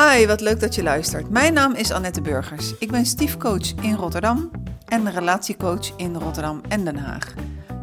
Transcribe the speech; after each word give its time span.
Hi, 0.00 0.26
wat 0.26 0.40
leuk 0.40 0.60
dat 0.60 0.74
je 0.74 0.82
luistert. 0.82 1.30
Mijn 1.30 1.52
naam 1.52 1.74
is 1.74 1.90
Annette 1.90 2.20
Burgers. 2.20 2.74
Ik 2.78 2.90
ben 2.90 3.06
stiefcoach 3.06 3.74
in 3.74 3.94
Rotterdam 3.94 4.50
en 4.88 5.10
relatiecoach 5.10 5.96
in 5.96 6.14
Rotterdam 6.14 6.60
en 6.68 6.84
Den 6.84 6.96
Haag. 6.96 7.34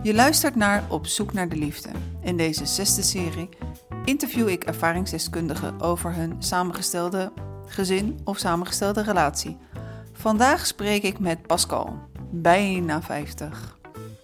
Je 0.03 0.13
luistert 0.13 0.55
naar 0.55 0.83
Op 0.89 1.07
zoek 1.07 1.33
naar 1.33 1.49
de 1.49 1.55
liefde. 1.55 1.89
In 2.21 2.37
deze 2.37 2.65
zesde 2.65 3.01
serie 3.01 3.49
interview 4.05 4.49
ik 4.49 4.63
ervaringsdeskundigen 4.63 5.81
over 5.81 6.13
hun 6.13 6.35
samengestelde 6.39 7.31
gezin 7.65 8.19
of 8.23 8.37
samengestelde 8.37 9.03
relatie. 9.03 9.57
Vandaag 10.13 10.65
spreek 10.65 11.03
ik 11.03 11.19
met 11.19 11.47
Pascal, 11.47 11.99
bijna 12.31 13.01
50. 13.01 13.77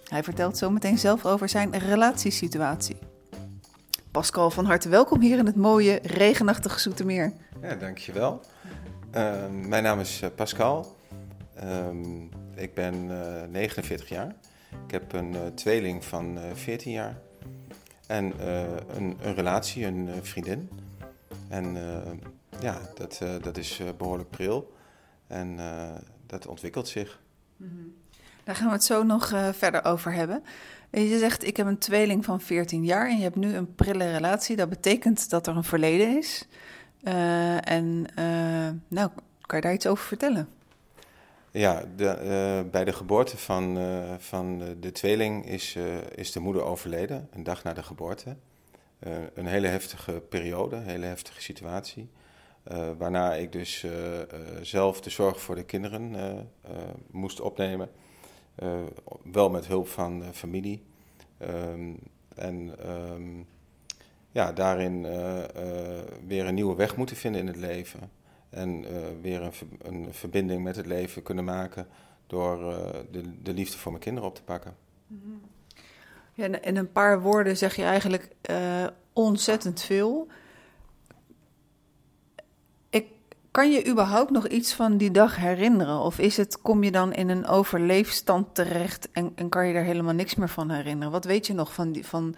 Hij 0.04 0.22
vertelt 0.22 0.58
zometeen 0.58 0.98
zelf 0.98 1.26
over 1.26 1.48
zijn 1.48 1.78
relatiesituatie. 1.78 2.98
Pascal, 4.10 4.50
van 4.50 4.64
harte 4.64 4.88
welkom 4.88 5.20
hier 5.20 5.38
in 5.38 5.46
het 5.46 5.56
mooie, 5.56 5.98
regenachtige 6.02 6.80
Zoetermeer. 6.80 7.32
Ja, 7.64 7.74
dankjewel. 7.74 8.40
Uh, 9.14 9.48
mijn 9.50 9.82
naam 9.82 10.00
is 10.00 10.22
uh, 10.22 10.30
Pascal. 10.34 10.96
Uh, 11.62 11.88
ik 12.54 12.74
ben 12.74 13.06
49 13.50 14.08
jaar. 14.08 14.34
Ik 14.86 14.90
heb 14.90 15.12
een 15.12 15.54
tweeling 15.54 16.04
van 16.04 16.38
14 16.54 16.92
jaar. 16.92 17.18
En 18.06 18.32
een, 18.96 19.16
een, 19.22 19.34
relatie, 19.34 19.86
een 19.86 20.08
vriendin. 20.22 20.70
En 21.48 21.76
ja, 22.60 22.80
dat, 22.94 23.20
dat 23.42 23.56
is 23.56 23.80
behoorlijk 23.96 24.30
pril. 24.30 24.74
En 25.26 25.58
dat 26.26 26.46
ontwikkelt 26.46 26.88
zich. 26.88 27.20
-hmm. 27.56 27.94
Daar 28.44 28.54
gaan 28.54 28.66
we 28.66 28.72
het 28.72 28.84
zo 28.84 29.02
nog 29.02 29.32
verder 29.52 29.84
over 29.84 30.12
hebben. 30.12 30.42
Je 30.90 31.18
zegt, 31.18 31.44
ik 31.46 31.56
heb 31.56 31.66
een 31.66 31.78
tweeling 31.78 32.24
van 32.24 32.40
14 32.40 32.84
jaar 32.84 33.08
en 33.08 33.16
je 33.16 33.22
hebt 33.22 33.36
nu 33.36 33.54
een 33.54 33.74
prille 33.74 34.10
relatie. 34.10 34.56
Dat 34.56 34.68
betekent 34.68 35.30
dat 35.30 35.46
er 35.46 35.56
een 35.56 35.64
verleden 35.64 36.16
is. 36.16 36.46
Uh, 37.04 37.70
en 37.70 38.06
uh, 38.18 38.70
nou, 38.88 39.10
kan 39.40 39.58
je 39.58 39.60
daar 39.60 39.72
iets 39.72 39.86
over 39.86 40.04
vertellen? 40.04 40.48
Ja, 41.50 41.84
de, 41.96 42.04
uh, 42.04 42.70
bij 42.70 42.84
de 42.84 42.92
geboorte 42.92 43.36
van, 43.36 43.78
van 44.18 44.76
de 44.80 44.92
tweeling 44.92 45.46
is, 45.46 45.76
is 46.14 46.32
de 46.32 46.40
moeder 46.40 46.62
overleden, 46.62 47.28
een 47.32 47.42
dag 47.42 47.62
na 47.62 47.72
de 47.72 47.82
geboorte. 47.82 48.36
een 49.34 49.46
hele 49.46 49.66
heftige 49.66 50.12
periode, 50.12 50.76
een 50.76 50.88
hele 50.88 51.06
heftige 51.06 51.42
situatie. 51.42 52.08
waarna 52.98 53.34
ik 53.34 53.52
dus 53.52 53.86
zelf 54.62 55.00
de 55.00 55.10
zorg 55.10 55.40
voor 55.40 55.54
de 55.54 55.64
kinderen 55.64 56.16
moest 57.10 57.40
opnemen. 57.40 57.90
wel 59.32 59.50
met 59.50 59.66
hulp 59.66 59.88
van 59.88 60.24
familie. 60.32 60.84
Um, 61.38 61.98
en 62.34 62.90
um, 62.90 63.46
ja, 64.34 64.52
daarin 64.52 65.04
uh, 65.04 65.38
uh, 65.38 65.44
weer 66.26 66.46
een 66.46 66.54
nieuwe 66.54 66.74
weg 66.74 66.96
moeten 66.96 67.16
vinden 67.16 67.40
in 67.40 67.46
het 67.46 67.56
leven. 67.56 68.10
En 68.50 68.82
uh, 68.82 68.88
weer 69.22 69.42
een, 69.42 69.52
een, 69.82 70.14
verbinding 70.14 70.62
met 70.62 70.76
het 70.76 70.86
leven 70.86 71.22
kunnen 71.22 71.44
maken 71.44 71.86
door 72.26 72.58
de, 73.10 73.42
de, 73.42 73.52
liefde 73.52 73.78
voor 73.78 73.90
mijn 73.92 74.04
kinderen 74.04 74.28
op 74.28 74.34
te 74.34 74.42
pakken. 74.42 74.76
Mm-hmm. 75.06 75.40
Ja, 76.32 76.60
in 76.60 76.76
een 76.76 76.92
paar 76.92 77.20
woorden 77.20 77.56
zeg 77.56 77.76
je 77.76 77.82
eigenlijk 77.82 78.28
ontzettend 79.12 79.82
veel. 79.82 80.28
Kan 83.50 83.72
je 83.72 83.88
überhaupt 83.88 84.30
nog 84.30 84.48
iets 84.48 84.72
van 84.72 84.96
die 84.96 85.10
dag 85.10 85.36
herinneren? 85.36 85.98
Of 85.98 86.18
is 86.18 86.36
het, 86.36 86.62
kom 86.62 86.84
je 86.84 86.90
dan 86.90 87.12
in 87.12 87.28
een 87.28 87.46
overleefstand 87.46 88.54
terecht 88.54 89.08
en, 89.12 89.32
en 89.34 89.48
kan 89.48 89.66
je 89.66 89.72
daar 89.72 89.84
helemaal 89.84 90.14
niks 90.14 90.34
meer 90.34 90.48
van 90.48 90.70
herinneren? 90.70 91.12
Wat 91.12 91.24
weet 91.24 91.46
je 91.46 91.54
nog 91.54 91.74
van, 91.74 91.92
die, 91.92 92.06
van, 92.06 92.34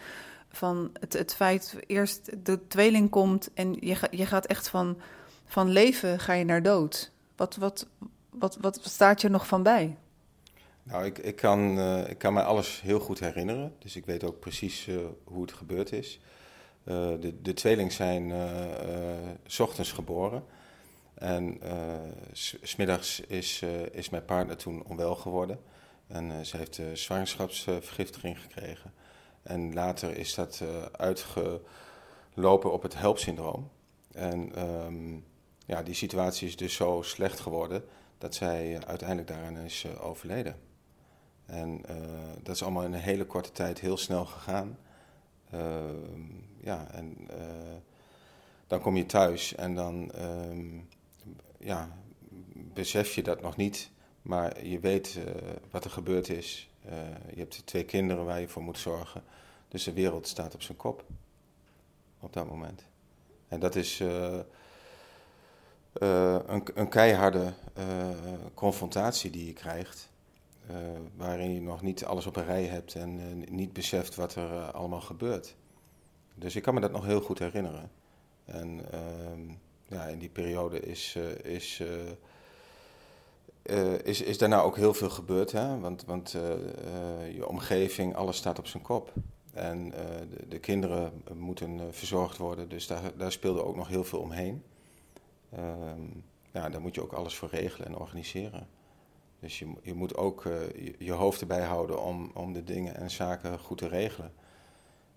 van 0.56 0.90
het, 1.00 1.12
het 1.12 1.34
feit, 1.34 1.76
eerst 1.86 2.30
de 2.46 2.66
tweeling 2.66 3.10
komt 3.10 3.50
en 3.54 3.76
je, 3.80 3.96
je 4.10 4.26
gaat 4.26 4.46
echt 4.46 4.68
van, 4.68 4.98
van 5.44 5.68
leven 5.68 6.20
ga 6.20 6.32
je 6.32 6.44
naar 6.44 6.62
dood. 6.62 7.12
Wat, 7.36 7.56
wat, 7.56 7.86
wat, 8.30 8.56
wat 8.60 8.80
staat 8.82 9.20
je 9.20 9.28
nog 9.28 9.46
van 9.46 9.62
bij? 9.62 9.96
Nou, 10.82 11.04
ik, 11.04 11.18
ik, 11.18 11.36
kan, 11.36 11.78
uh, 11.78 12.08
ik 12.08 12.18
kan 12.18 12.32
mij 12.32 12.42
alles 12.42 12.80
heel 12.80 13.00
goed 13.00 13.20
herinneren. 13.20 13.74
Dus 13.78 13.96
ik 13.96 14.06
weet 14.06 14.24
ook 14.24 14.40
precies 14.40 14.86
uh, 14.86 14.98
hoe 15.24 15.42
het 15.42 15.52
gebeurd 15.52 15.92
is. 15.92 16.20
Uh, 16.84 16.94
de, 16.94 17.42
de 17.42 17.52
tweeling 17.52 17.92
zijn 17.92 18.32
s 19.46 19.60
ochtends 19.60 19.92
geboren. 19.92 20.44
En 21.14 21.60
smiddags 22.62 23.20
is, 23.20 23.62
is 23.92 24.10
mijn 24.10 24.24
partner 24.24 24.56
toen 24.56 24.84
onwel 24.84 25.14
geworden. 25.14 25.60
En 26.06 26.46
ze 26.46 26.56
heeft 26.56 26.80
zwangerschapsvergiftiging 26.92 28.40
gekregen. 28.40 28.92
En 29.46 29.74
later 29.74 30.16
is 30.16 30.34
dat 30.34 30.60
uh, 30.62 30.68
uitgelopen 30.82 32.72
op 32.72 32.82
het 32.82 32.98
helpsyndroom. 32.98 33.70
En 34.12 34.62
um, 34.68 35.24
ja, 35.66 35.82
die 35.82 35.94
situatie 35.94 36.48
is 36.48 36.56
dus 36.56 36.74
zo 36.74 37.02
slecht 37.02 37.40
geworden 37.40 37.84
dat 38.18 38.34
zij 38.34 38.78
uiteindelijk 38.86 39.28
daaraan 39.28 39.56
is 39.56 39.84
uh, 39.84 40.04
overleden. 40.04 40.56
En 41.46 41.82
dat 42.42 42.54
is 42.54 42.62
allemaal 42.62 42.84
in 42.84 42.92
een 42.92 43.00
hele 43.00 43.24
korte 43.24 43.52
tijd 43.52 43.80
heel 43.80 43.96
snel 43.96 44.24
gegaan. 44.24 44.78
Ehm, 45.50 46.20
ja, 46.60 46.86
en 46.90 47.16
dan 48.66 48.80
kom 48.80 48.96
je 48.96 49.06
thuis 49.06 49.54
en 49.54 49.74
dan 49.74 50.12
um, 50.20 50.88
ja, 51.58 51.98
besef 52.52 53.14
je 53.14 53.22
dat 53.22 53.40
nog 53.40 53.56
niet, 53.56 53.90
maar 54.22 54.64
je 54.64 54.80
weet 54.80 55.18
wat 55.70 55.84
er 55.84 55.90
gebeurd 55.90 56.28
is. 56.28 56.70
Uh, 56.88 56.92
je 57.34 57.38
hebt 57.38 57.66
twee 57.66 57.84
kinderen 57.84 58.24
waar 58.24 58.40
je 58.40 58.48
voor 58.48 58.62
moet 58.62 58.78
zorgen. 58.78 59.22
Dus 59.68 59.84
de 59.84 59.92
wereld 59.92 60.26
staat 60.26 60.54
op 60.54 60.62
zijn 60.62 60.76
kop. 60.76 61.04
Op 62.20 62.32
dat 62.32 62.48
moment. 62.48 62.84
En 63.48 63.60
dat 63.60 63.74
is 63.74 64.00
uh, 64.00 64.38
uh, 66.02 66.38
een, 66.46 66.62
een, 66.74 66.88
keiharde 66.88 67.52
confrontatie 68.54 69.30
die 69.30 69.46
je 69.46 69.52
krijgt. 69.52 70.08
waarin 71.16 71.54
je 71.54 71.60
nog 71.60 71.82
niet 71.82 72.04
alles 72.04 72.26
op 72.26 72.36
een 72.36 72.44
rij 72.44 72.64
hebt 72.64 72.94
en 72.94 73.38
niet 73.54 73.72
beseft 73.72 74.14
wat 74.14 74.34
er 74.34 74.70
allemaal 74.70 75.00
gebeurt. 75.00 75.54
Dus 76.34 76.56
ik 76.56 76.62
kan 76.62 76.74
me 76.74 76.80
dat 76.80 76.92
nog 76.92 77.04
heel 77.04 77.20
goed 77.20 77.38
herinneren. 77.38 77.90
En 78.44 78.92
ehm, 78.92 79.54
ja, 79.88 80.06
in 80.06 80.18
die 80.18 80.28
periode 80.28 80.80
is, 80.80 81.16
is 81.42 81.82
uh, 83.70 83.98
is, 83.98 84.20
is 84.20 84.38
daarna 84.38 84.60
ook 84.60 84.76
heel 84.76 84.94
veel 84.94 85.10
gebeurd. 85.10 85.52
Hè? 85.52 85.78
Want, 85.78 86.04
want 86.04 86.34
uh, 86.34 86.42
uh, 86.42 87.34
je 87.34 87.48
omgeving, 87.48 88.14
alles 88.14 88.36
staat 88.36 88.58
op 88.58 88.66
zijn 88.66 88.82
kop. 88.82 89.12
En 89.52 89.90
de, 89.90 90.48
de, 90.48 90.58
kinderen 90.58 91.22
moeten 91.34 91.94
verzorgd 91.94 92.36
worden, 92.36 92.68
dus 92.68 92.86
daar, 92.86 93.16
daar 93.16 93.32
speelde 93.32 93.64
ook 93.64 93.76
nog 93.76 93.88
heel 93.88 94.04
veel 94.04 94.18
omheen. 94.18 94.62
Ehm, 95.50 96.02
ja, 96.52 96.68
daar 96.68 96.80
moet 96.80 96.94
je 96.94 97.02
ook 97.02 97.12
alles 97.12 97.34
voor 97.34 97.48
regelen 97.48 97.86
en 97.86 97.96
organiseren. 97.96 98.68
Dus 99.40 99.58
je, 99.58 99.72
je 99.82 99.94
moet 99.94 100.16
ook 100.16 100.42
je, 100.74 100.94
je, 100.98 101.12
hoofd 101.12 101.40
erbij 101.40 101.62
houden 101.62 102.02
om, 102.02 102.30
om 102.34 102.52
de 102.52 102.64
dingen 102.64 102.96
en 102.96 103.10
zaken 103.10 103.58
goed 103.58 103.78
te 103.78 103.88
regelen. 103.88 104.32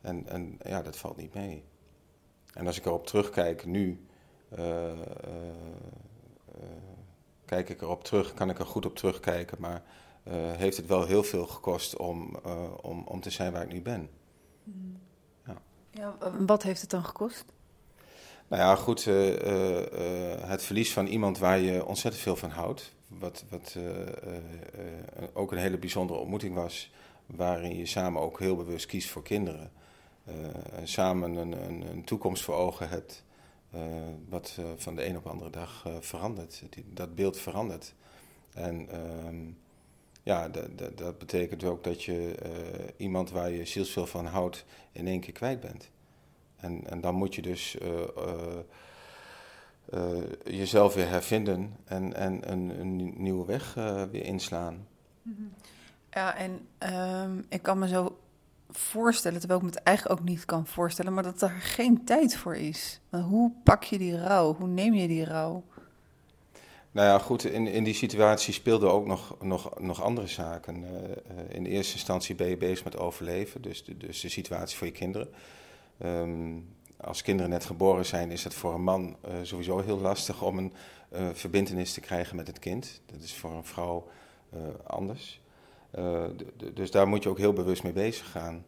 En, 0.01 0.27
en 0.27 0.57
ja, 0.63 0.81
dat 0.81 0.97
valt 0.97 1.17
niet 1.17 1.33
mee. 1.33 1.63
En 2.53 2.67
als 2.67 2.77
ik 2.77 2.85
erop 2.85 3.07
terugkijk 3.07 3.65
nu 3.65 4.05
kijk 7.49 7.69
ik 7.69 7.81
erop 7.81 8.03
terug, 8.03 8.33
kan 8.33 8.49
ik 8.49 8.59
er 8.59 8.65
goed 8.65 8.85
op 8.85 8.95
terugkijken, 8.95 9.57
maar 9.59 9.83
uh, 10.27 10.33
heeft 10.33 10.77
het 10.77 10.85
wel 10.85 11.05
heel 11.05 11.23
veel 11.23 11.47
gekost 11.47 11.97
om, 11.97 12.39
uh, 12.45 12.63
om, 12.81 13.03
om 13.05 13.21
te 13.21 13.29
zijn 13.29 13.51
waar 13.51 13.61
ik 13.61 13.71
nu 13.71 13.81
ben. 13.81 14.09
Ja. 15.45 15.61
ja 15.91 16.15
wat 16.45 16.63
heeft 16.63 16.81
het 16.81 16.89
dan 16.89 17.05
gekost? 17.05 17.45
Nou 18.47 18.61
ja, 18.61 18.75
goed, 18.75 19.05
uh, 19.05 19.15
het 20.47 20.63
verlies 20.63 20.93
van 20.93 21.05
iemand 21.07 21.37
waar 21.37 21.59
je 21.59 21.85
ontzettend 21.85 22.23
veel 22.23 22.35
van 22.35 22.49
houdt, 22.49 22.93
wat, 23.07 23.45
wat 23.49 23.77
ook 25.33 25.51
een 25.51 25.57
hele 25.57 25.77
bijzondere 25.77 26.19
ontmoeting 26.19 26.55
was, 26.55 26.91
waarin 27.25 27.75
je 27.75 27.85
samen 27.85 28.21
ook 28.21 28.39
heel 28.39 28.55
bewust 28.55 28.85
kiest 28.85 29.09
voor 29.09 29.23
kinderen. 29.23 29.71
samen 30.83 31.35
een, 31.35 31.51
een, 31.51 31.81
een 31.89 32.03
toekomst 32.03 32.43
voor 32.43 32.55
ogen 32.55 32.89
hebt. 32.89 33.23
Uh, 33.75 33.81
wat 34.29 34.57
uh, 34.59 34.65
van 34.75 34.95
de 34.95 35.05
een 35.05 35.17
op 35.17 35.23
de 35.23 35.29
andere 35.29 35.49
dag 35.49 35.83
uh, 35.87 35.93
verandert. 35.99 36.63
Dat 36.85 37.15
beeld 37.15 37.37
verandert. 37.37 37.93
En 38.53 38.89
ehm, 38.89 39.35
ja, 40.23 40.49
dat 40.95 41.17
betekent 41.17 41.63
ook 41.63 41.83
dat 41.83 42.03
je 42.03 42.35
iemand 42.97 43.31
waar 43.31 43.51
je 43.51 43.65
zielsveel 43.65 44.07
van 44.07 44.25
houdt 44.25 44.65
in 44.91 45.07
één 45.07 45.19
keer 45.19 45.33
kwijt 45.33 45.59
bent. 45.59 45.89
En, 46.55 46.87
en 46.87 47.01
dan 47.01 47.15
moet 47.15 47.35
je 47.35 47.41
dus 47.41 47.77
jezelf 50.43 50.93
weer 50.93 51.09
hervinden 51.09 51.75
en, 51.85 52.13
en 52.13 52.51
een, 52.51 52.79
een 52.79 53.13
nieuwe 53.21 53.45
weg 53.45 53.73
weer 54.11 54.25
inslaan. 54.25 54.87
Mhm. 55.21 55.43
Ja, 56.11 56.35
en 56.35 56.67
um, 56.93 57.45
ik 57.49 57.61
kan 57.61 57.79
me 57.79 57.87
zo 57.87 58.17
voorstellen, 58.71 59.39
terwijl 59.39 59.59
ik 59.59 59.65
me 59.65 59.71
het 59.71 59.83
eigenlijk 59.83 60.19
ook 60.19 60.27
niet 60.27 60.45
kan 60.45 60.67
voorstellen, 60.67 61.13
maar 61.13 61.23
dat 61.23 61.41
er 61.41 61.49
geen 61.49 62.05
tijd 62.05 62.35
voor 62.35 62.55
is. 62.55 62.99
Maar 63.09 63.21
hoe 63.21 63.51
pak 63.63 63.83
je 63.83 63.97
die 63.97 64.21
rouw? 64.21 64.55
Hoe 64.55 64.67
neem 64.67 64.93
je 64.93 65.07
die 65.07 65.25
rouw? 65.25 65.63
Nou 66.91 67.07
ja, 67.07 67.19
goed, 67.19 67.43
in, 67.43 67.67
in 67.67 67.83
die 67.83 67.93
situatie 67.93 68.53
speelden 68.53 68.91
ook 68.91 69.05
nog, 69.05 69.35
nog, 69.41 69.79
nog 69.79 70.01
andere 70.01 70.27
zaken. 70.27 70.83
Uh, 70.83 70.89
in 71.47 71.65
eerste 71.65 71.93
instantie 71.93 72.35
ben 72.35 72.47
je 72.47 72.57
bezig 72.57 72.83
met 72.83 72.97
overleven, 72.97 73.61
dus 73.61 73.83
de, 73.83 73.97
dus 73.97 74.19
de 74.19 74.29
situatie 74.29 74.77
voor 74.77 74.87
je 74.87 74.93
kinderen. 74.93 75.29
Um, 76.05 76.67
als 76.97 77.21
kinderen 77.21 77.51
net 77.51 77.65
geboren 77.65 78.05
zijn, 78.05 78.31
is 78.31 78.43
het 78.43 78.53
voor 78.53 78.73
een 78.73 78.83
man 78.83 79.15
sowieso 79.41 79.79
heel 79.79 79.99
lastig 79.99 80.41
om 80.41 80.57
een 80.57 80.73
verbindenis 81.35 81.93
te 81.93 81.99
krijgen 81.99 82.35
met 82.35 82.47
het 82.47 82.59
kind. 82.59 83.01
Dat 83.05 83.21
is 83.21 83.33
voor 83.33 83.51
een 83.51 83.65
vrouw 83.65 84.07
anders. 84.83 85.41
Dus 86.73 86.91
daar 86.91 87.07
moet 87.07 87.23
je 87.23 87.29
ook 87.29 87.37
heel 87.37 87.53
bewust 87.53 87.83
mee 87.83 87.93
bezig 87.93 88.31
gaan. 88.31 88.65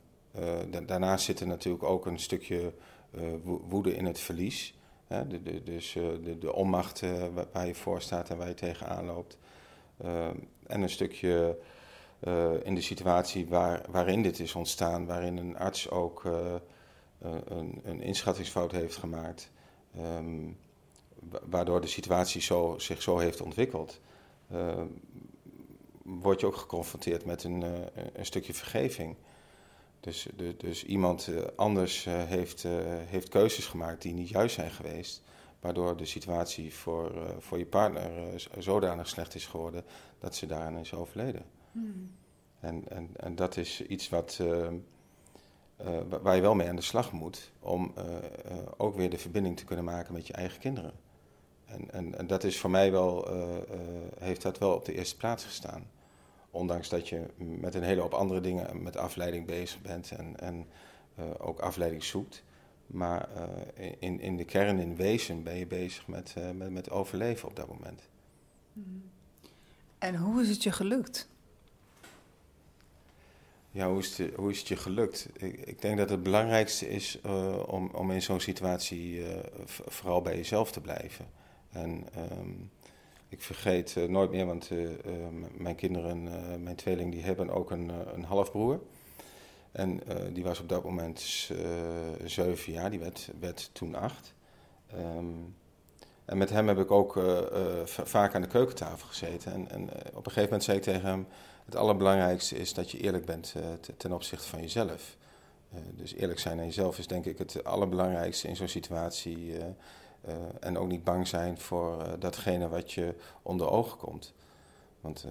daarnaast 0.86 1.26
zit 1.26 1.40
er 1.40 1.48
natuurlijk 1.48 1.84
ook 1.84 2.06
een 2.06 2.20
stukje 2.20 2.74
woede 3.68 3.96
in 3.96 4.06
het 4.06 4.20
verlies. 4.20 4.76
De, 5.08 5.44
de, 5.44 5.64
dus 5.64 5.94
de, 6.24 6.38
de 6.40 6.54
onmacht 6.54 7.04
waar 7.52 7.68
je 7.68 7.76
voor 7.76 8.02
staat 8.02 8.30
en 8.30 8.38
waar 8.38 8.48
je 8.48 8.54
tegenaan 8.54 9.06
loopt. 9.06 9.38
en 10.68 10.82
een 10.82 10.90
stukje 10.90 11.58
in 12.64 12.76
de 12.76 12.82
situatie 12.82 13.48
waar, 13.48 13.86
waarin 13.90 14.22
dit 14.22 14.40
is 14.40 14.56
ontstaan, 14.56 15.06
waarin 15.06 15.38
een 15.38 15.58
arts 15.58 15.90
ook 15.90 16.24
een, 17.22 17.82
een, 17.84 18.02
inschattingsfout 18.02 18.72
heeft 18.72 18.96
gemaakt, 18.96 19.52
um, 19.98 20.58
waardoor 21.50 21.82
de 21.82 21.88
situatie 21.88 22.42
zo, 22.42 22.76
zich 22.78 23.02
zo 23.02 23.18
heeft 23.18 23.42
ontwikkeld, 23.42 24.00
uh, 24.52 24.82
word 26.20 26.40
je 26.40 26.46
ook 26.46 26.56
geconfronteerd 26.56 27.26
met 27.26 27.44
een, 27.44 27.62
een 28.14 28.26
stukje 28.26 28.54
vergeving. 28.54 29.16
Dus, 30.00 30.28
de, 30.36 30.58
dus 30.58 30.84
iemand 30.84 31.30
anders 31.56 32.06
heeft, 32.10 32.66
heeft 33.06 33.30
keuzes 33.30 33.66
gemaakt 33.66 34.02
die 34.02 34.14
niet 34.14 34.30
juist 34.30 34.56
zijn 34.56 34.72
geweest, 34.72 35.24
waardoor 35.60 35.98
de 35.98 36.06
situatie 36.06 36.74
voor, 36.74 37.12
voor 37.40 37.58
je 37.58 37.66
partner 37.66 38.12
zodanig 38.58 39.08
slecht 39.08 39.36
is 39.36 39.46
geworden 39.46 39.84
dat 40.20 40.36
ze 40.36 40.46
daaraan 40.46 40.78
is 40.78 40.94
overleden. 40.94 41.46
Hmm. 41.72 42.12
En, 42.62 42.84
en, 42.90 43.10
en 43.16 43.36
dat 43.36 43.58
is 43.58 43.82
iets 43.82 44.10
wat, 44.10 44.38
uh, 44.42 44.48
uh, 44.48 44.68
waar 46.22 46.36
je 46.36 46.42
wel 46.42 46.56
mee 46.56 46.70
aan 46.70 46.76
de 46.76 46.82
slag 46.82 47.12
moet 47.12 47.52
om 47.60 47.94
uh, 47.98 48.04
ook 48.78 48.96
weer 48.96 49.10
de 49.10 49.18
verbinding 49.18 49.58
te 49.58 49.66
kunnen 49.66 49.86
maken 49.86 50.14
met 50.14 50.28
je 50.28 50.34
eigen 50.34 50.60
kinderen. 50.60 50.94
En, 51.66 51.92
en, 51.92 52.18
en 52.18 52.28
dat 52.28 52.44
is 52.44 52.60
voor 52.60 52.70
mij 52.70 52.92
wel, 52.92 53.28
heeft 54.20 54.42
dat 54.42 54.58
wel 54.58 54.74
op 54.74 54.86
de 54.86 54.94
eerste 54.94 55.18
plaats 55.18 55.44
gestaan. 55.44 55.90
Ondanks 56.52 56.90
dat 56.90 57.10
je 57.10 57.26
met 57.38 57.76
een 57.76 57.84
hele 57.84 58.02
hoop 58.02 58.14
andere 58.14 58.42
dingen, 58.42 58.84
met 58.84 58.98
afleiding 58.98 59.46
bezig 59.46 59.82
bent 59.82 60.12
en, 60.12 60.40
en 60.40 60.68
ook 61.38 61.60
afleiding 61.60 62.04
zoekt. 62.04 62.44
Maar 62.88 63.30
in, 64.00 64.20
in 64.20 64.38
de 64.38 64.46
kern, 64.46 64.80
in 64.80 64.96
wezen, 64.96 65.44
ben 65.44 65.56
je 65.56 65.68
bezig 65.68 66.08
met, 66.08 66.36
met, 66.56 66.70
met 66.70 66.90
overleven 66.90 67.48
op 67.48 67.56
dat 67.56 67.68
moment. 67.68 68.02
En 69.98 70.16
hoe 70.16 70.42
is 70.42 70.50
het 70.50 70.64
je 70.64 70.72
gelukt? 70.72 71.30
Ja, 73.72 73.90
hoe 73.90 74.00
is 74.00 74.18
het, 74.18 74.36
hoe 74.36 74.50
is 74.50 74.60
het 74.60 74.68
je 74.68 74.76
gelukt? 74.76 75.28
Ik, 75.34 75.60
ik 75.60 75.82
denk 75.82 75.98
dat 75.98 76.10
het 76.10 76.24
belangrijkste 76.24 76.90
is 76.90 77.20
om, 77.66 77.90
om 77.90 78.12
in 78.12 78.22
zo'n 78.22 78.40
situatie 78.40 79.24
vooral 79.66 80.22
bij 80.22 80.36
jezelf 80.36 80.72
te 80.72 80.82
blijven. 80.82 81.26
En 81.70 82.06
um, 82.40 82.72
ik 83.32 83.42
vergeet 83.42 83.96
uh, 83.98 84.08
nooit 84.10 84.32
meer, 84.32 84.46
want 84.46 84.70
mijn 85.58 85.76
kinderen, 85.76 86.24
mijn 86.64 86.76
tweeling, 86.76 87.12
die 87.12 87.24
hebben 87.24 87.50
ook 87.50 87.72
een, 87.72 87.92
een 88.14 88.24
halfbroer. 88.24 88.80
En 89.72 90.02
die 90.34 90.44
was 90.44 90.60
op 90.60 90.70
dat 90.70 90.84
moment 90.84 91.50
zeven 92.26 92.74
jaar, 92.74 92.90
die 92.90 93.00
werd, 93.00 93.30
werd 93.40 93.70
toen 93.74 93.96
acht. 93.96 94.34
Um, 94.96 95.56
en 96.26 96.38
met 96.38 96.50
hem 96.50 96.68
heb 96.68 96.78
ik 96.78 96.92
ook 96.92 97.20
vaak 97.86 98.36
aan 98.36 98.42
de 98.42 98.48
keukentafel 98.48 99.08
gezeten. 99.08 99.52
En, 99.52 99.70
en 99.70 99.84
op 100.14 100.26
een 100.26 100.32
gegeven 100.32 100.44
moment 100.44 100.64
zei 100.64 100.78
ik 100.78 100.84
tegen 100.84 101.08
hem 101.08 101.28
het 101.66 101.76
allerbelangrijkste 101.76 102.58
is 102.58 102.74
dat 102.74 102.92
je 102.92 103.00
eerlijk 103.00 103.26
bent 103.26 103.56
ten 103.98 104.12
opzichte 104.12 104.48
van 104.48 104.62
jezelf. 104.62 105.18
Dus 105.92 106.14
eerlijk 106.14 106.40
zijn 106.40 106.60
aan 106.60 106.66
jezelf 106.66 106.98
is 106.98 107.08
denk 107.08 107.26
ik 107.26 107.38
het 107.38 107.64
allerbelangrijkste 107.64 108.48
in 108.48 108.56
zo'n 108.56 108.68
situatie. 108.68 109.54
Uh, 110.28 110.34
en 110.60 110.78
ook 110.78 110.88
niet 110.88 111.04
bang 111.04 111.28
zijn 111.28 111.58
voor 111.58 112.20
datgene 112.20 112.68
wat 112.68 112.92
je 112.92 113.16
onder 113.42 113.70
ogen 113.70 113.98
komt. 113.98 114.34
Want 115.02 115.26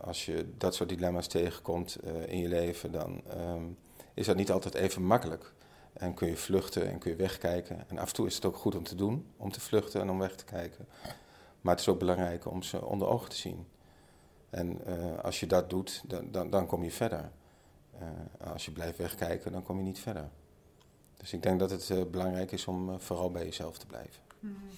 als 0.00 0.26
je 0.26 0.52
dat 0.58 0.74
soort 0.74 0.88
dilemma's 0.88 1.26
tegenkomt 1.26 1.98
in 2.26 2.38
je 2.38 2.48
leven, 2.48 2.92
dan 2.92 3.22
um, 3.36 3.78
is 4.14 4.26
dat 4.26 4.36
niet 4.36 4.50
altijd 4.50 4.74
even 4.74 5.02
makkelijk. 5.02 5.52
En 5.92 6.14
kun 6.14 6.28
je 6.28 6.36
vluchten 6.36 6.90
en 6.90 6.98
kun 6.98 7.10
je 7.10 7.16
wegkijken. 7.16 7.84
En 7.88 7.98
af 7.98 8.08
en 8.08 8.14
toe 8.14 8.26
is 8.26 8.34
het 8.34 8.44
ook 8.44 8.56
goed 8.56 8.74
om 8.74 8.82
te 8.82 8.94
doen, 8.94 9.26
om 9.36 9.52
te 9.52 9.60
vluchten 9.60 10.00
en 10.00 10.10
om 10.10 10.18
weg 10.18 10.36
te 10.36 10.44
kijken. 10.44 10.86
Maar 11.60 11.72
het 11.72 11.80
is 11.80 11.88
ook 11.88 11.98
belangrijk 11.98 12.46
om 12.50 12.62
ze 12.62 12.84
onder 12.84 13.08
ogen 13.08 13.28
te 13.28 13.36
zien. 13.36 13.66
En 14.50 14.80
als 15.22 15.40
je 15.40 15.46
dat 15.46 15.70
doet, 15.70 16.02
dan, 16.06 16.30
dan, 16.30 16.50
dan 16.50 16.66
kom 16.66 16.84
je 16.84 16.90
verder. 16.90 17.30
Als 18.52 18.64
je 18.64 18.70
blijft 18.70 18.98
wegkijken, 18.98 19.52
dan 19.52 19.62
kom 19.62 19.76
je 19.76 19.82
niet 19.82 19.98
verder. 19.98 20.28
Dus 21.16 21.32
ik 21.32 21.42
denk 21.42 21.58
dat 21.58 21.70
het 21.70 21.88
uh, 21.88 22.02
belangrijk 22.10 22.52
is 22.52 22.66
om 22.66 23.00
vooral 23.00 23.30
bij 23.30 23.44
jezelf 23.44 23.78
te 23.78 23.86
blijven. 23.86 24.22
Mm-hmm. 24.40 24.68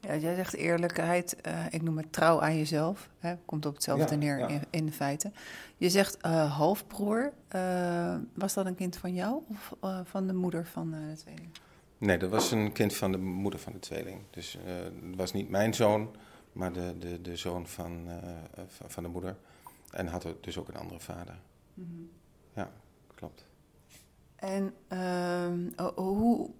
Ja, 0.00 0.16
jij 0.16 0.34
zegt 0.34 0.54
eerlijkheid, 0.54 1.36
ik 1.70 1.82
noem 1.82 1.96
het 1.96 2.12
trouw 2.12 2.42
aan 2.42 2.56
jezelf. 2.56 3.10
Hè, 3.18 3.34
komt 3.44 3.66
op 3.66 3.74
hetzelfde 3.74 4.14
ja, 4.14 4.16
neer 4.16 4.38
ja. 4.38 4.48
in, 4.48 4.62
in, 4.70 4.92
feite. 4.92 5.30
Je 5.76 5.90
zegt 5.90 6.22
halfbroer. 6.22 7.32
was 8.34 8.54
dat 8.54 8.66
een 8.66 8.74
kind 8.74 8.96
van 8.96 9.14
jou 9.14 9.42
of 9.48 9.74
van 10.04 10.26
de 10.26 10.32
moeder 10.32 10.66
van 10.66 10.90
de 10.90 11.14
tweeling? 11.16 11.48
Nee, 11.98 12.18
dat 12.18 12.30
was 12.30 12.50
een 12.50 12.72
kind 12.72 12.94
van 12.94 13.12
de 13.12 13.18
moeder 13.18 13.60
van 13.60 13.72
de 13.72 13.78
tweeling. 13.78 14.20
Dus 14.30 14.58
het 14.64 15.16
was 15.16 15.32
niet 15.32 15.48
mijn 15.48 15.74
zoon, 15.74 16.10
maar 16.52 16.72
de, 16.72 16.94
de, 16.98 17.22
de 17.22 17.36
zoon 17.36 17.66
van, 17.66 18.08
uh, 18.08 18.62
van 18.86 19.02
de 19.02 19.08
moeder. 19.08 19.36
En 19.90 20.06
had 20.06 20.26
dus 20.40 20.58
ook 20.58 20.68
een 20.68 20.76
andere 20.76 21.00
vader. 21.00 21.38
Mm 21.74 21.84
-hmm. 21.84 22.10
Ja, 22.54 22.70
klopt. 23.14 23.47
En 24.38 24.74
uh, 24.92 25.86
hoe, 25.94 26.50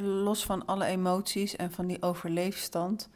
los 0.00 0.44
van 0.44 0.66
alle 0.66 0.84
emoties 0.84 1.56
en 1.56 1.72
van 1.72 1.86
die 1.86 2.02
overleefstand, 2.02 3.08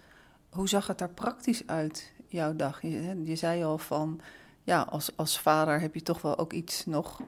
hoe 0.50 0.68
zag 0.68 0.86
het 0.86 1.00
er 1.00 1.10
praktisch 1.10 1.66
uit, 1.66 2.12
jouw 2.28 2.56
dag? 2.56 2.82
Je, 2.82 3.22
je 3.24 3.36
zei 3.36 3.64
al 3.64 3.78
van, 3.78 4.20
ja, 4.62 4.80
als, 4.82 5.16
als 5.16 5.40
vader 5.40 5.80
heb 5.80 5.94
je 5.94 6.02
toch 6.02 6.22
wel 6.22 6.38
ook 6.38 6.52
iets 6.52 6.86
nog 6.86 7.20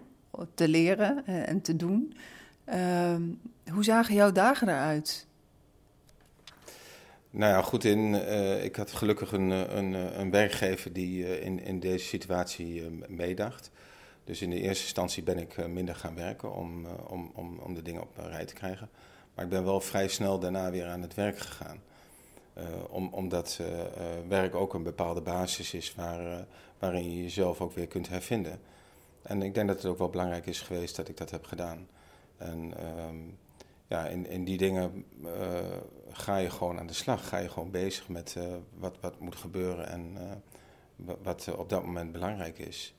te 0.55 0.69
leren 0.69 1.27
en 1.27 1.61
te 1.61 1.77
doen. 1.77 2.17
Uh, 2.69 3.17
hoe 3.73 3.85
zagen 3.85 4.15
jouw 4.15 4.33
dagen 4.33 4.69
eruit? 4.69 5.27
Nou 7.33 7.53
ja, 7.53 7.63
goed 7.63 7.85
in. 7.85 8.15
Uh, 8.15 8.65
ik 8.65 8.77
had 8.77 8.93
gelukkig 8.93 9.33
een, 9.33 9.53
eh, 9.53 9.77
een, 9.77 9.95
eh, 9.95 10.19
een 10.19 10.31
werkgever 10.31 10.93
die 10.93 11.41
in, 11.41 11.65
in 11.65 11.81
deze 11.81 12.07
situatie 12.07 12.83
meedacht. 13.09 13.71
Dus 14.25 14.43
in 14.43 14.51
de 14.51 14.61
eerste 14.61 14.83
instantie 14.83 15.23
ben 15.23 15.39
ik 15.39 15.69
minder 15.69 15.95
gaan 15.95 16.15
werken 16.15 16.55
om, 16.55 16.87
om, 16.87 17.31
om, 17.35 17.59
om 17.59 17.75
de 17.75 17.83
dingen 17.83 18.03
op 18.03 18.19
een 18.19 18.29
rij 18.29 18.45
te 18.45 18.55
krijgen. 18.55 18.89
Maar 19.35 19.45
ik 19.45 19.51
ben 19.51 19.65
wel 19.65 19.81
vrij 19.81 20.09
snel 20.09 20.39
daarna 20.39 20.71
weer 20.71 20.87
aan 20.87 21.03
het 21.03 21.15
werk 21.15 21.39
gegaan. 21.39 21.83
om, 22.89 23.09
omdat 23.13 23.61
werk 24.29 24.55
ook 24.55 24.75
een 24.75 24.83
bepaalde 24.83 25.21
basis 25.21 25.75
is 25.75 25.95
waar, 25.95 26.47
waarin 26.79 27.11
je 27.11 27.23
jezelf 27.23 27.61
ook 27.61 27.73
weer 27.73 27.87
kunt 27.87 28.09
hervinden. 28.09 28.61
En 29.23 29.43
ik 29.43 29.55
denk 29.55 29.69
dat 29.69 29.77
het 29.77 29.87
ook 29.87 29.99
wel 29.99 30.11
belangrijk 30.11 30.47
is 30.47 30.61
geweest 30.61 30.97
dat 30.97 31.09
ik 31.09 31.17
dat 31.17 31.31
heb 31.31 31.45
gedaan. 31.45 31.89
En 32.37 32.75
ehm, 32.77 33.17
ja, 33.87 34.07
in, 34.07 34.27
in 34.27 34.45
die 34.45 34.59
dingen 34.59 35.05
ga 36.11 36.37
je 36.37 36.51
gewoon 36.51 36.79
aan 36.79 36.87
de 36.87 36.93
slag. 36.93 37.29
Ga 37.29 37.39
je 37.39 37.49
gewoon 37.49 37.71
bezig 37.71 38.09
met 38.09 38.37
wat, 38.79 38.97
wat 39.01 39.21
moet 39.21 39.37
gebeuren 39.37 39.89
en 39.89 40.17
wat 41.23 41.55
op 41.57 41.69
dat 41.69 41.85
moment 41.85 42.13
belangrijk 42.13 42.59
is. 42.59 42.95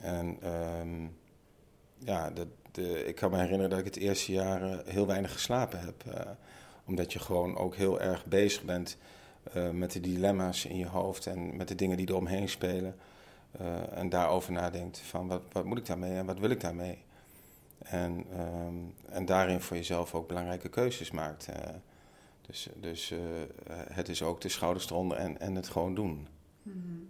En 0.00 0.38
um, 0.80 1.16
ja, 1.98 2.30
dat, 2.30 2.48
ik 3.06 3.14
kan 3.14 3.30
me 3.30 3.36
herinneren 3.36 3.70
dat 3.70 3.78
ik 3.78 3.84
het 3.84 3.96
eerste 3.96 4.32
jaar 4.32 4.82
heel 4.86 5.06
weinig 5.06 5.32
geslapen 5.32 5.80
heb. 5.80 6.04
omdat 6.84 7.12
je 7.12 7.18
gewoon 7.18 7.56
ook 7.56 7.76
heel 7.76 8.00
erg 8.00 8.26
bezig 8.26 8.62
bent 8.62 8.96
met 9.72 9.92
de 9.92 10.00
dilemma's 10.00 10.64
in 10.64 10.76
je 10.76 10.86
hoofd 10.86 11.26
en 11.26 11.56
met 11.56 11.68
de 11.68 11.74
dingen 11.74 11.96
die 11.96 12.06
er 12.06 12.16
omheen 12.16 12.48
spelen. 12.48 12.94
en 13.90 14.08
daarover 14.08 14.52
nadenkt 14.52 14.98
van 14.98 15.26
wat, 15.28 15.42
wat 15.52 15.64
moet 15.64 15.78
ik 15.78 15.86
daarmee 15.86 16.16
en 16.16 16.26
wat 16.26 16.38
wil 16.38 16.50
ik 16.50 16.60
daarmee. 16.60 16.98
En, 17.84 18.24
um, 18.40 18.94
en 19.08 19.24
daarin 19.24 19.60
voor 19.60 19.76
jezelf 19.76 20.14
ook 20.14 20.28
belangrijke 20.28 20.68
keuzes 20.68 21.10
maakt. 21.10 21.48
Uh, 21.50 21.56
dus 22.46 22.68
dus 22.76 23.10
uh, 23.10 23.18
het 23.70 24.08
is 24.08 24.22
ook 24.22 24.40
de 24.40 24.48
schouders 24.48 24.90
eronder 24.90 25.18
en, 25.18 25.40
en 25.40 25.54
het 25.54 25.68
gewoon 25.68 25.94
doen. 25.94 26.28
Mm-hmm. 26.62 27.03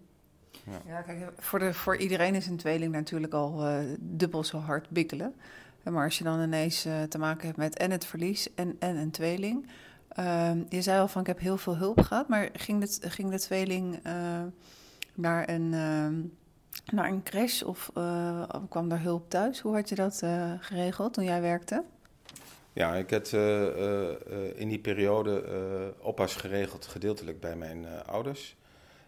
Ja. 0.64 0.80
ja, 0.86 1.00
kijk, 1.00 1.32
voor, 1.38 1.58
de, 1.58 1.74
voor 1.74 1.96
iedereen 1.96 2.34
is 2.34 2.46
een 2.46 2.56
tweeling 2.56 2.92
natuurlijk 2.92 3.32
al 3.32 3.66
uh, 3.66 3.78
dubbel 4.00 4.44
zo 4.44 4.58
hard 4.58 4.88
bikkelen. 4.90 5.34
Maar 5.82 6.04
als 6.04 6.18
je 6.18 6.24
dan 6.24 6.40
ineens 6.40 6.82
te 7.08 7.18
maken 7.18 7.46
hebt 7.46 7.58
met 7.58 7.76
en 7.76 7.90
het 7.90 8.04
verlies 8.04 8.54
en, 8.54 8.76
en 8.78 8.96
een 8.96 9.10
tweeling. 9.10 9.70
Ehm, 10.08 10.58
je 10.68 10.82
zei 10.82 11.00
al 11.00 11.08
van 11.08 11.20
ik 11.20 11.26
heb 11.26 11.38
heel 11.38 11.56
veel 11.56 11.76
hulp 11.76 12.00
gehad, 12.00 12.28
maar 12.28 12.48
ging 12.52 12.84
de, 12.84 13.10
ging 13.10 13.30
de 13.30 13.38
tweeling 13.40 14.00
naar 15.14 15.48
een 15.48 15.74
ehm, 15.74 16.14
naar 16.94 17.08
een 17.08 17.22
crash 17.22 17.62
of 17.62 17.90
kwam 18.68 18.90
er 18.90 19.00
hulp 19.00 19.30
thuis? 19.30 19.60
Hoe 19.60 19.74
had 19.74 19.88
je 19.88 19.94
dat 19.94 20.22
geregeld 20.60 21.14
toen 21.14 21.24
jij 21.24 21.40
werkte? 21.40 21.84
Ja, 22.72 22.94
ik 22.94 23.10
heb 23.10 23.26
in 24.54 24.68
die 24.68 24.78
periode 24.78 25.44
oppas 26.00 26.36
geregeld, 26.36 26.86
gedeeltelijk 26.86 27.40
bij 27.40 27.56
mijn 27.56 27.86
ouders. 28.06 28.56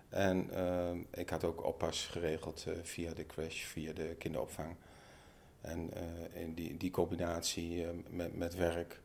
En 0.09 0.51
ik 1.11 1.31
had 1.31 1.45
ook 1.45 1.65
oppas 1.65 2.07
geregeld 2.07 2.67
via 2.83 3.15
de 3.15 3.27
crash, 3.27 3.65
via 3.65 3.93
de 3.93 4.15
kinderopvang. 4.19 4.75
En 5.61 5.91
in 6.33 6.55
die, 6.55 6.77
die 6.77 6.91
combinatie 6.91 7.87
met, 8.11 8.37
met 8.37 8.55
werk 8.55 9.01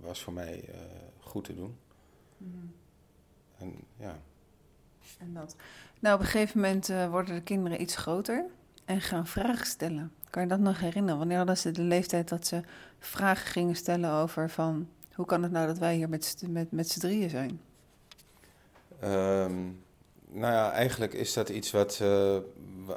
was 0.00 0.22
voor 0.22 0.32
mij 0.32 0.64
goed 1.18 1.44
te 1.44 1.54
doen. 1.54 1.76
Mm. 2.36 2.74
En 3.58 3.74
ja. 3.96 4.18
En 5.18 5.34
dat. 5.34 5.56
Nou, 6.00 6.14
op 6.14 6.20
een 6.20 6.26
gegeven 6.26 6.60
moment 6.60 6.86
worden 7.10 7.34
de 7.34 7.42
kinderen 7.42 7.80
iets 7.80 7.96
groter 7.96 8.44
en 8.84 9.00
gaan 9.00 9.26
vragen 9.26 9.66
stellen. 9.66 10.12
Kan 10.30 10.42
je 10.42 10.48
dat 10.48 10.58
nog 10.58 10.80
herinneren? 10.80 11.18
Wanneer 11.18 11.36
hadden 11.36 11.58
ze 11.58 11.70
de 11.70 11.82
leeftijd 11.82 12.28
dat 12.28 12.46
ze 12.46 12.62
vragen 12.98 13.46
gingen 13.46 13.76
stellen 13.76 14.10
over 14.10 14.50
van... 14.50 14.88
hoe 15.14 15.26
kan 15.26 15.42
het 15.42 15.52
nou 15.52 15.66
dat 15.66 15.78
wij 15.78 15.94
hier 15.94 16.08
met, 16.08 16.42
met, 16.48 16.70
met 16.72 16.88
z'n 16.88 17.00
drieën 17.00 17.30
zijn? 17.30 17.60
Um, 19.04 19.84
nou 20.28 20.52
ja, 20.52 20.72
eigenlijk 20.72 21.12
is 21.12 21.32
dat 21.32 21.48
iets 21.48 21.70
wat, 21.70 21.98
uh, 22.02 22.36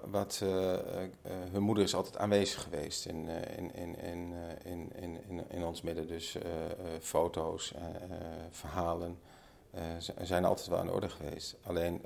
wat 0.06 0.40
uh, 0.44 0.50
uh, 0.50 0.78
hun 1.52 1.62
moeder 1.62 1.84
is 1.84 1.96
altijd 1.96 2.18
aanwezig 2.18 2.64
geweest 2.64 3.06
in, 3.06 3.28
in, 3.58 3.76
in, 3.76 4.00
in, 4.00 4.34
in, 4.64 4.92
in, 5.30 5.44
in 5.50 5.64
ons 5.64 5.82
midden. 5.82 6.08
Dus 6.08 6.38
foto's, 7.02 7.74
verhalen 8.50 9.20
zijn 10.22 10.46
altijd 10.46 10.68
wel 10.68 10.84
de 10.84 10.92
orde 10.92 11.10
geweest. 11.10 11.56
Alleen 11.64 12.02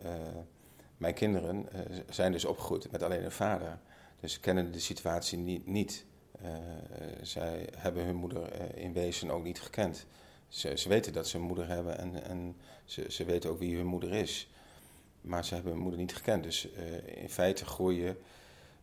mijn 0.98 1.14
kinderen 1.14 1.68
zijn 2.10 2.32
dus 2.32 2.46
opgegroeid 2.46 2.92
met 2.92 3.04
alleen 3.04 3.24
een 3.24 3.32
vader. 3.32 3.80
Dus 4.20 4.34
ze 4.34 4.40
kennen 4.40 4.72
de 4.72 4.80
situatie 4.80 5.38
niet. 5.38 5.66
niet. 5.68 6.06
zij 7.22 7.70
hebben 7.78 8.04
hun 8.04 8.16
moeder 8.16 8.76
in 8.76 8.94
wezen 8.94 9.32
ook 9.32 9.44
niet 9.44 9.62
gekend. 9.62 10.06
Ze, 10.50 10.78
ze 10.78 10.90
weten 10.90 11.14
dat 11.14 11.28
ze 11.28 11.38
een 11.38 11.44
moeder 11.44 11.68
hebben 11.68 11.98
en, 11.98 12.24
en 12.24 12.56
ze, 12.86 13.06
ze 13.10 13.26
weten 13.26 13.50
ook 13.50 13.60
wie 13.60 13.76
hun 13.76 13.86
moeder 13.86 14.14
is. 14.14 14.50
Maar 15.22 15.46
ze 15.46 15.54
hebben 15.54 15.72
hun 15.72 15.82
moeder 15.82 16.00
niet 16.00 16.16
gekend. 16.16 16.44
Dus 16.44 16.68
uh, 16.78 17.22
in 17.22 17.30
feite 17.30 17.66
groeien 17.66 18.18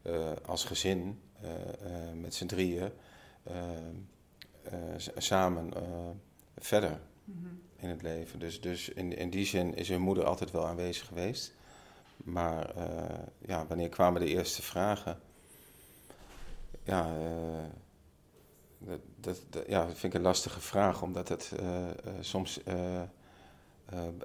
uh, 0.02 0.30
als 0.44 0.64
gezin 0.64 1.20
uh, 1.42 1.50
met 2.14 2.35
z'n 2.35 2.46
drieën 2.46 2.90
samen 5.16 5.73
verder 6.58 7.00
mm 7.25 7.35
-hmm. 7.42 7.62
in 7.76 7.88
het 7.88 8.02
leven. 8.02 8.38
Dus, 8.38 8.61
dus 8.61 8.88
in, 8.88 9.16
in 9.16 9.30
die 9.30 9.46
zin 9.46 9.75
is 9.75 9.88
hun 9.88 10.00
moeder 10.00 10.25
altijd 10.25 10.50
wel 10.50 10.66
aanwezig 10.66 11.06
geweest. 11.06 11.54
Maar 12.16 12.75
ja, 13.38 13.66
wanneer 13.66 13.88
kwamen 13.88 14.20
de 14.20 14.26
eerste 14.26 14.62
vragen? 14.62 15.20
Ja, 16.82 17.16
dat, 18.78 19.00
dat, 19.21 19.42
dat, 19.50 19.64
ja, 19.66 19.87
vind 19.87 20.02
ik 20.02 20.14
een 20.14 20.21
lastige 20.21 20.61
vraag, 20.61 21.02
omdat 21.02 21.28
het 21.28 21.52
soms 22.21 22.61
uh, 22.68 23.02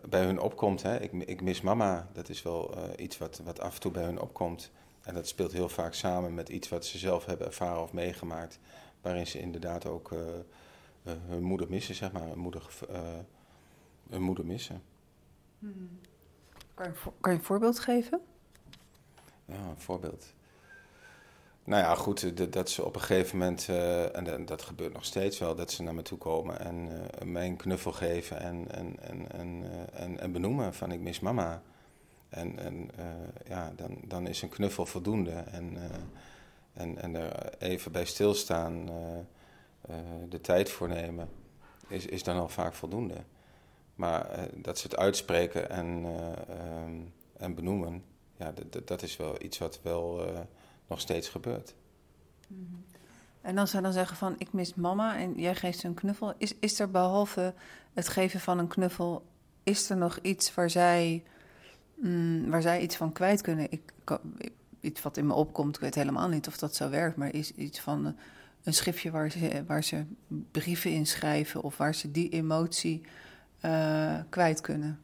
bij 0.09 0.23
hun 0.23 0.39
opkomt. 0.39 0.81
Hè? 0.81 0.99
Ik, 0.99 1.11
ik, 1.11 1.41
mis 1.41 1.61
mama, 1.61 2.07
dat 2.13 2.29
is 2.29 2.41
wel 2.41 2.77
iets 2.97 3.17
wat, 3.17 3.41
wat 3.43 3.59
af 3.59 3.73
en 3.73 3.79
toe 3.79 3.91
bij 3.91 4.03
hun 4.03 4.19
opkomt. 4.19 4.71
En 5.01 5.13
dat 5.13 5.27
speelt 5.27 5.51
heel 5.51 5.69
vaak 5.69 5.93
samen 5.93 6.33
met 6.33 6.49
iets 6.49 6.69
wat 6.69 6.85
ze 6.85 6.97
zelf 6.97 7.25
hebben 7.25 7.47
ervaren 7.47 7.81
of 7.81 7.93
meegemaakt. 7.93 8.59
Waarin 9.01 9.27
ze 9.27 9.39
inderdaad 9.39 9.85
ook 9.85 10.15
hun 11.03 11.43
moeder 11.43 11.69
missen, 11.69 11.95
zeg 11.95 12.11
maar. 12.11 12.27
Hun 12.27 12.39
moeder, 12.39 12.69
hun 14.09 14.21
moeder 14.21 14.45
missen. 14.45 14.81
Hmm. 15.59 15.99
Kan, 16.73 16.85
je, 16.85 17.11
kan 17.19 17.31
je 17.31 17.37
een 17.37 17.43
voorbeeld 17.43 17.79
geven? 17.79 18.21
Ja, 19.45 19.69
een 19.69 19.79
voorbeeld. 19.79 20.33
Nou 21.63 21.83
ja, 21.83 21.95
goed, 21.95 22.53
dat 22.53 22.69
ze 22.69 22.85
op 22.85 22.95
een 22.95 23.01
gegeven 23.01 23.37
moment, 23.37 23.67
uh, 23.69 24.15
en 24.15 24.45
dat 24.45 24.61
gebeurt 24.61 24.93
nog 24.93 25.05
steeds 25.05 25.39
wel, 25.39 25.55
dat 25.55 25.71
ze 25.71 25.83
naar 25.83 25.93
me 25.93 26.01
toe 26.01 26.17
komen 26.17 26.59
en 26.59 26.75
uh, 26.75 27.25
mij 27.25 27.47
een 27.47 27.55
knuffel 27.55 27.91
geven 27.91 28.39
en, 28.39 28.65
en, 28.71 28.95
en, 28.99 29.31
en, 29.31 29.63
en, 29.93 30.19
en, 30.19 30.31
benoemen 30.31 30.73
van 30.73 30.91
ik 30.91 30.99
mis 30.99 31.19
mama. 31.19 31.61
En, 32.29 32.59
en 32.59 32.89
ja, 33.47 33.73
dan, 33.75 33.97
dan 34.03 34.27
is 34.27 34.41
een 34.41 34.49
knuffel 34.49 34.85
voldoende 34.85 35.31
en, 35.31 35.77
en, 36.73 36.97
en 36.97 37.15
er 37.15 37.57
even 37.57 37.91
bij 37.91 38.05
stilstaan, 38.05 38.89
de 40.29 40.41
tijd 40.41 40.69
voor 40.69 40.87
nemen, 40.87 41.29
is, 41.87 42.05
is 42.05 42.23
dan 42.23 42.37
al 42.37 42.49
vaak 42.49 42.73
voldoende. 42.73 43.17
Maar 43.95 44.47
dat 44.53 44.77
ze 44.77 44.87
het 44.87 44.97
uitspreken 44.97 45.69
en, 45.69 46.05
um, 46.85 47.13
en 47.37 47.55
benoemen, 47.55 48.03
ja, 48.37 48.53
dat 48.85 49.01
is 49.01 49.17
wel 49.17 49.43
iets 49.43 49.57
wat 49.57 49.79
wel 49.83 50.25
nog 50.91 50.99
steeds 50.99 51.29
gebeurt. 51.29 51.73
Mhm. 52.47 52.61
En 53.41 53.57
als 53.57 53.71
zij 53.71 53.81
dan 53.81 53.93
zeggen 53.93 54.17
van 54.17 54.35
ik 54.37 54.53
mis 54.53 54.73
mama 54.73 55.17
en 55.17 55.33
jij 55.35 55.55
geeft 55.55 55.79
ze 55.79 55.87
een 55.87 55.93
knuffel, 55.93 56.33
is, 56.37 56.53
is 56.59 56.79
er 56.79 56.91
behalve 56.91 57.53
het 57.93 58.07
geven 58.07 58.39
van 58.39 58.59
een 58.59 58.67
knuffel, 58.67 59.25
is 59.63 59.89
er 59.89 59.97
nog 59.97 60.19
iets 60.21 60.53
waar 60.53 60.69
zij, 60.69 61.23
mm, 61.95 62.49
waar 62.49 62.61
zij 62.61 62.81
iets 62.81 62.95
van 62.95 63.11
kwijt 63.11 63.41
kunnen? 63.41 63.71
Ik, 63.71 63.93
iets 64.79 65.01
wat 65.01 65.17
in 65.17 65.27
me 65.27 65.33
opkomt, 65.33 65.75
ik 65.75 65.81
weet 65.81 65.95
helemaal 65.95 66.27
niet 66.27 66.47
of 66.47 66.57
dat 66.57 66.75
zo 66.75 66.89
werkt, 66.89 67.17
maar 67.17 67.33
is 67.33 67.51
iets 67.51 67.79
van 67.79 68.05
uh, 68.05 68.11
een 68.63 68.73
schriftje 68.73 69.11
waar 69.11 69.31
ze, 69.31 69.63
waar 69.67 69.83
ze 69.83 70.05
brieven 70.51 70.91
in 70.91 71.07
schrijven 71.07 71.61
of 71.61 71.77
waar 71.77 71.95
ze 71.95 72.11
die 72.11 72.29
emotie 72.29 73.01
uh, 73.65 74.19
kwijt 74.29 74.61
kunnen? 74.61 74.99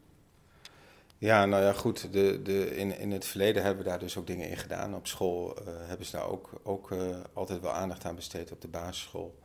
Ja, 1.19 1.45
nou 1.45 1.63
ja, 1.63 1.73
goed. 1.73 2.13
De, 2.13 2.41
de, 2.41 2.75
in, 2.75 2.97
in 2.97 3.11
het 3.11 3.25
verleden 3.25 3.63
hebben 3.63 3.83
we 3.83 3.89
daar 3.89 3.99
dus 3.99 4.17
ook 4.17 4.27
dingen 4.27 4.49
in 4.49 4.57
gedaan. 4.57 4.95
Op 4.95 5.07
school 5.07 5.61
uh, 5.61 5.67
hebben 5.67 6.05
ze 6.05 6.15
daar 6.15 6.29
ook, 6.29 6.49
ook 6.63 6.91
uh, 6.91 7.17
altijd 7.33 7.61
wel 7.61 7.71
aandacht 7.71 8.05
aan 8.05 8.15
besteed 8.15 8.51
op 8.51 8.61
de 8.61 8.67
basisschool. 8.67 9.39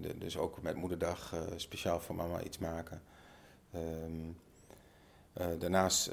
De, 0.00 0.18
dus 0.18 0.36
ook 0.36 0.62
met 0.62 0.76
moederdag 0.76 1.34
speciaal 1.56 2.00
voor 2.00 2.14
mama 2.14 2.42
iets 2.42 2.58
maken. 2.58 3.02
Um, 3.74 4.38
daarnaast 5.58 6.10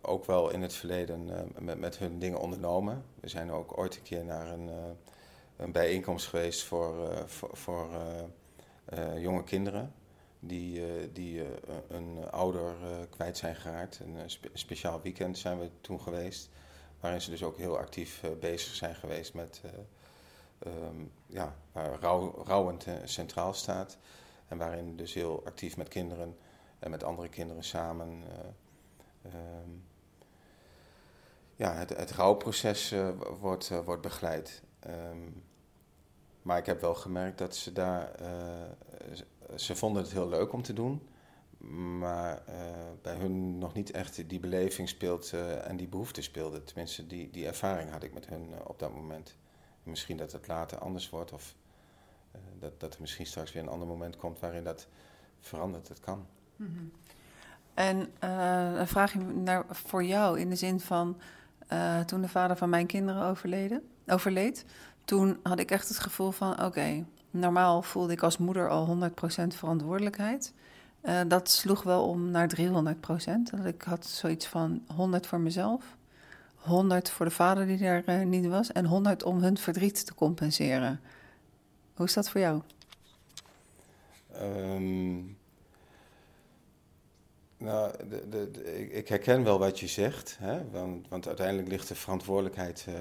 ook 0.00 0.24
wel 0.24 0.50
in 0.50 0.62
het 0.62 0.72
verleden 0.72 1.30
met, 1.58 1.78
met 1.78 1.98
hun 1.98 2.18
dingen 2.18 2.40
ondernomen. 2.40 3.04
We 3.20 3.28
zijn 3.28 3.50
ook 3.50 3.78
ooit 3.78 3.96
een 3.96 4.02
keer 4.02 4.24
naar 4.24 4.50
een, 4.50 4.70
een 5.56 5.72
bijeenkomst 5.72 6.26
geweest 6.26 6.64
voor, 6.64 7.22
voor, 7.26 7.50
voor 7.52 7.88
jonge 9.16 9.44
kinderen 9.44 9.92
die, 10.40 10.80
uh, 10.80 11.08
die 11.12 11.38
uh, 11.38 11.46
een 11.88 12.30
ouder 12.30 12.74
uh, 12.82 12.96
kwijt 13.10 13.36
zijn 13.36 13.56
geraakt. 13.56 14.00
Een 14.00 14.30
spe 14.30 14.50
speciaal 14.52 15.00
weekend 15.02 15.38
zijn 15.38 15.58
we 15.58 15.70
toen 15.80 16.00
geweest, 16.00 16.50
waarin 17.00 17.20
ze 17.20 17.30
dus 17.30 17.42
ook 17.42 17.56
heel 17.56 17.78
actief 17.78 18.22
bezig 18.40 18.74
zijn 18.74 18.94
geweest 18.94 19.34
met 19.34 19.62
um, 20.66 21.12
ja, 21.26 21.56
waar 21.72 22.00
rouw, 22.00 22.42
rouwend 22.44 22.86
centraal 23.04 23.54
staat. 23.54 23.98
En 24.48 24.58
waarin 24.58 24.96
dus 24.96 25.14
heel 25.14 25.42
actief 25.44 25.76
met 25.76 25.88
kinderen 25.88 26.36
en 26.78 26.90
met 26.90 27.04
andere 27.04 27.28
kinderen 27.28 27.64
samen 27.64 28.22
um, 29.26 29.84
ja, 31.56 31.72
het, 31.72 31.96
het 31.96 32.10
rouwproces 32.10 32.94
wordt, 33.40 33.68
wordt 33.84 34.02
begeleid. 34.02 34.62
Um, 34.86 35.42
maar 36.42 36.58
ik 36.58 36.66
heb 36.66 36.80
wel 36.80 36.94
gemerkt 36.94 37.38
dat 37.38 37.56
ze 37.56 37.72
daar 37.72 38.10
ze 39.54 39.76
vonden 39.76 40.02
het 40.02 40.12
heel 40.12 40.28
leuk 40.28 40.52
om 40.52 40.62
te 40.62 40.72
doen. 40.72 41.02
Maar 41.98 42.42
uh, 42.48 42.54
bij 43.02 43.14
hun 43.14 43.58
nog 43.58 43.74
niet 43.74 43.90
echt 43.90 44.28
die 44.28 44.40
beleving 44.40 44.88
speelt 44.88 45.32
uh, 45.34 45.68
en 45.68 45.76
die 45.76 45.88
behoefte 45.88 46.22
speelde. 46.22 46.64
Tenminste, 46.64 47.06
die, 47.06 47.30
die 47.30 47.46
ervaring 47.46 47.90
had 47.90 48.02
ik 48.02 48.14
met 48.14 48.26
hun 48.26 48.48
uh, 48.50 48.56
op 48.64 48.78
dat 48.78 48.94
moment. 48.94 49.36
En 49.84 49.90
misschien 49.90 50.16
dat 50.16 50.32
het 50.32 50.46
later 50.46 50.78
anders 50.78 51.10
wordt 51.10 51.32
of 51.32 51.54
dat, 52.58 52.80
dat 52.80 52.94
er 52.94 53.00
misschien 53.00 53.26
straks 53.26 53.52
weer 53.52 53.62
een 53.62 53.68
ander 53.68 53.88
moment 53.88 54.16
komt 54.16 54.40
waarin 54.40 54.64
dat 54.64 54.86
verandert. 55.40 55.88
Dat 55.88 56.00
kan. 56.00 56.26
-hmm. 56.56 56.92
En 57.74 58.10
een 58.78 58.88
vraagje 58.88 59.18
naar, 59.18 59.64
voor 59.70 60.04
jou 60.04 60.40
in 60.40 60.48
de 60.48 60.56
zin 60.56 60.80
van 60.80 61.20
toen 62.06 62.20
de 62.20 62.28
vader 62.28 62.56
van 62.56 62.68
mijn 62.68 62.86
kinderen 62.86 63.36
overleed, 64.06 64.64
toen 65.04 65.38
had 65.42 65.58
ik 65.58 65.70
echt 65.70 65.88
het 65.88 65.98
gevoel 65.98 66.30
van 66.30 66.64
oké, 66.64 67.04
Normaal 67.30 67.82
voelde 67.82 68.12
ik 68.12 68.22
als 68.22 68.38
moeder 68.38 68.68
al 68.68 69.10
100% 69.10 69.10
verantwoordelijkheid. 69.48 70.52
Uh, 71.02 71.20
dat 71.28 71.50
sloeg 71.50 71.82
wel 71.82 72.08
om 72.08 72.30
naar 72.30 72.50
300%. 72.56 72.60
Dat 73.50 73.64
ik 73.64 73.82
had 73.82 74.06
zoiets 74.06 74.46
van 74.46 74.82
100 74.94 75.26
voor 75.26 75.40
mezelf, 75.40 75.96
100 76.54 77.10
voor 77.10 77.26
de 77.26 77.32
vader 77.32 77.66
die 77.66 77.84
er 77.84 78.02
uh, 78.06 78.26
niet 78.26 78.46
was 78.46 78.72
en 78.72 78.84
100 78.84 79.22
om 79.22 79.42
hun 79.42 79.58
verdriet 79.58 80.06
te 80.06 80.14
compenseren. 80.14 81.00
Hoe 81.94 82.06
is 82.06 82.14
dat 82.14 82.30
voor 82.30 82.40
jou? 82.40 82.60
Um, 84.42 85.36
nou, 87.58 87.92
de, 88.08 88.28
de, 88.28 88.90
ik 88.90 89.08
herken 89.08 89.44
wel 89.44 89.58
wat 89.58 89.80
je 89.80 89.86
zegt, 89.86 90.36
hè? 90.40 90.70
Want, 90.70 91.08
want 91.08 91.26
uiteindelijk 91.26 91.68
ligt 91.68 91.88
de 91.88 91.94
verantwoordelijkheid 91.94 92.86
uh, 92.88 92.94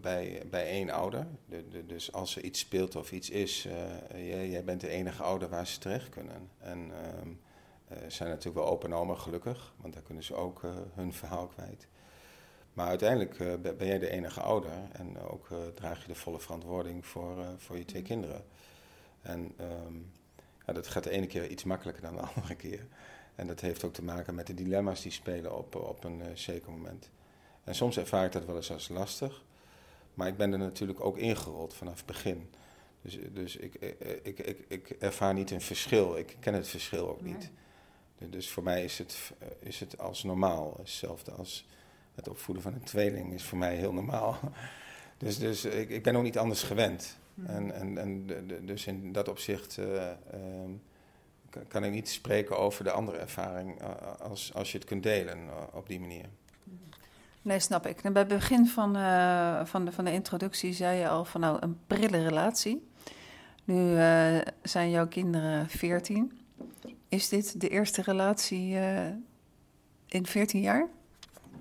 bij, 0.00 0.42
bij 0.50 0.66
één 0.66 0.90
ouder. 0.90 1.26
De, 1.46 1.86
dus 1.86 2.12
als 2.12 2.36
er 2.36 2.44
iets 2.44 2.60
speelt 2.60 2.96
of 2.96 3.12
iets 3.12 3.30
is, 3.30 3.66
uh, 3.66 4.28
jij, 4.28 4.48
jij, 4.48 4.64
bent 4.64 4.80
de 4.80 4.88
enige 4.88 5.22
ouder 5.22 5.48
waar 5.48 5.66
ze 5.66 5.78
terecht 5.78 6.08
kunnen. 6.08 6.50
En 6.58 6.78
uh, 6.78 7.98
zijn 8.08 8.28
natuurlijk 8.28 8.64
wel 8.64 8.72
open 8.72 8.92
oma 8.92 9.14
gelukkig, 9.14 9.74
want 9.76 9.94
daar 9.94 10.02
kunnen 10.02 10.24
ze 10.24 10.34
ook 10.34 10.62
hun 10.94 11.12
verhaal 11.12 11.46
kwijt. 11.46 11.86
Maar 12.72 12.88
uiteindelijk 12.88 13.38
ben 13.62 13.86
jij 13.86 13.98
de 13.98 14.10
enige 14.10 14.40
ouder 14.40 14.72
en 14.92 15.18
ook 15.18 15.48
draag 15.74 16.02
je 16.02 16.08
de 16.08 16.14
volle 16.14 16.40
verantwoording 16.40 17.06
voor, 17.06 17.44
voor 17.56 17.78
je 17.78 17.84
twee 17.84 18.02
kinderen. 18.02 18.44
En 19.22 19.54
um, 19.60 20.12
ja, 20.66 20.72
dat 20.72 20.86
gaat 20.86 21.04
de 21.04 21.10
ene 21.10 21.26
keer 21.26 21.46
iets 21.46 21.64
makkelijker 21.64 22.02
dan 22.02 22.14
de 22.14 22.20
andere 22.34 22.54
keer. 22.54 22.86
En 23.34 23.46
dat 23.46 23.60
heeft 23.60 23.84
ook 23.84 23.92
te 23.92 24.04
maken 24.04 24.34
met 24.34 24.46
de 24.46 24.54
dilemma's 24.54 25.02
die 25.02 25.12
spelen 25.12 25.56
op, 25.56 25.74
op 25.74 26.04
een 26.04 26.18
uh, 26.18 26.26
zeker 26.34 26.70
moment. 26.70 27.10
En 27.64 27.74
soms 27.74 27.96
ervaar 27.96 28.24
ik 28.24 28.32
dat 28.32 28.44
wel 28.44 28.56
eens 28.56 28.72
als 28.72 28.88
lastig. 28.88 29.44
Maar 30.14 30.28
ik 30.28 30.36
ben 30.36 30.52
er 30.52 30.58
natuurlijk 30.58 31.04
ook 31.04 31.18
ingerold 31.18 31.74
vanaf 31.74 31.96
het 31.96 32.06
begin. 32.06 32.50
Dus, 33.02 33.18
dus 33.32 33.56
ik, 33.56 33.74
ik, 34.22 34.38
ik, 34.38 34.64
ik 34.68 34.90
ervaar 34.90 35.34
niet 35.34 35.50
een 35.50 35.60
verschil. 35.60 36.16
Ik 36.16 36.36
ken 36.40 36.54
het 36.54 36.68
verschil 36.68 37.08
ook 37.08 37.22
niet. 37.22 37.50
Dus 38.18 38.50
voor 38.50 38.62
mij 38.62 38.84
is 38.84 38.98
het, 38.98 39.32
is 39.58 39.80
het 39.80 39.98
als 39.98 40.22
normaal. 40.22 40.74
Hetzelfde 40.78 41.30
als 41.30 41.66
het 42.14 42.28
opvoeden 42.28 42.62
van 42.62 42.74
een 42.74 42.84
tweeling 42.84 43.32
is 43.32 43.42
voor 43.42 43.58
mij 43.58 43.76
heel 43.76 43.92
normaal. 43.92 44.38
Dus, 45.18 45.38
dus 45.38 45.64
ik, 45.64 45.90
ik 45.90 46.02
ben 46.02 46.16
ook 46.16 46.22
niet 46.22 46.38
anders 46.38 46.62
gewend. 46.62 47.18
Hmm. 47.34 47.46
En, 47.46 47.74
en, 47.74 47.98
en 47.98 48.66
dus 48.66 48.86
in 48.86 49.12
dat 49.12 49.28
opzicht 49.28 49.76
uh, 49.76 50.10
kan 51.68 51.84
ik 51.84 51.92
niet 51.92 52.08
spreken 52.08 52.58
over 52.58 52.84
de 52.84 52.90
andere 52.90 53.18
ervaring 53.18 53.82
uh, 53.82 53.88
als, 54.20 54.54
als 54.54 54.72
je 54.72 54.78
het 54.78 54.86
kunt 54.86 55.02
delen 55.02 55.38
op 55.72 55.86
die 55.88 56.00
manier. 56.00 56.24
Nee, 57.42 57.58
snap 57.58 57.86
ik. 57.86 58.02
bij 58.02 58.12
het 58.22 58.28
begin 58.28 58.66
van, 58.66 58.94
van, 59.66 59.84
de, 59.84 59.92
van 59.92 60.04
de 60.04 60.12
introductie 60.12 60.72
zei 60.72 60.98
je 60.98 61.08
al 61.08 61.24
van 61.24 61.40
nou 61.40 61.56
een 61.60 61.78
prille 61.86 62.22
relatie. 62.22 62.88
Nu 63.64 63.96
zijn 64.62 64.90
jouw 64.90 65.08
kinderen 65.08 65.68
14. 65.68 66.38
Is 67.08 67.28
dit 67.28 67.60
de 67.60 67.68
eerste 67.68 68.02
relatie 68.02 68.76
in 70.06 70.26
14 70.26 70.60
jaar? 70.60 70.88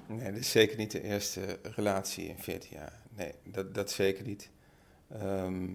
Nee, 0.06 0.32
dit 0.32 0.42
is 0.42 0.52
zeker 0.52 0.78
niet 0.78 0.92
de 0.92 1.02
eerste 1.02 1.60
relatie 1.62 2.28
in 2.28 2.40
14 2.40 2.70
jaar. 2.78 3.00
Nee, 3.16 3.32
dat, 3.44 3.74
dat 3.74 3.92
zeker 3.92 4.26
niet. 4.26 4.50
Ehm, 5.10 5.64
eh, 5.64 5.70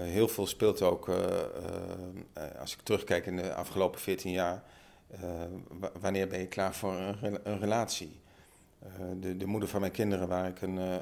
heel 0.00 0.28
veel 0.28 0.46
speelt 0.46 0.82
ook, 0.82 1.08
uh, 1.08 1.16
als 2.60 2.72
ik 2.72 2.80
terugkijk 2.80 3.26
in 3.26 3.36
de 3.36 3.54
afgelopen 3.54 4.00
14 4.00 4.30
jaar, 4.30 4.62
wanneer 6.00 6.28
ben 6.28 6.38
je 6.38 6.46
klaar 6.46 6.74
voor 6.74 6.94
een, 7.42 7.58
relatie? 7.58 8.20
de, 9.20 9.36
de, 9.36 9.46
moeder 9.46 9.68
van 9.68 9.80
mijn 9.80 9.92
kinderen, 9.92 10.28
waar 10.28 10.48
ik 10.48 10.62
een, 10.62 11.00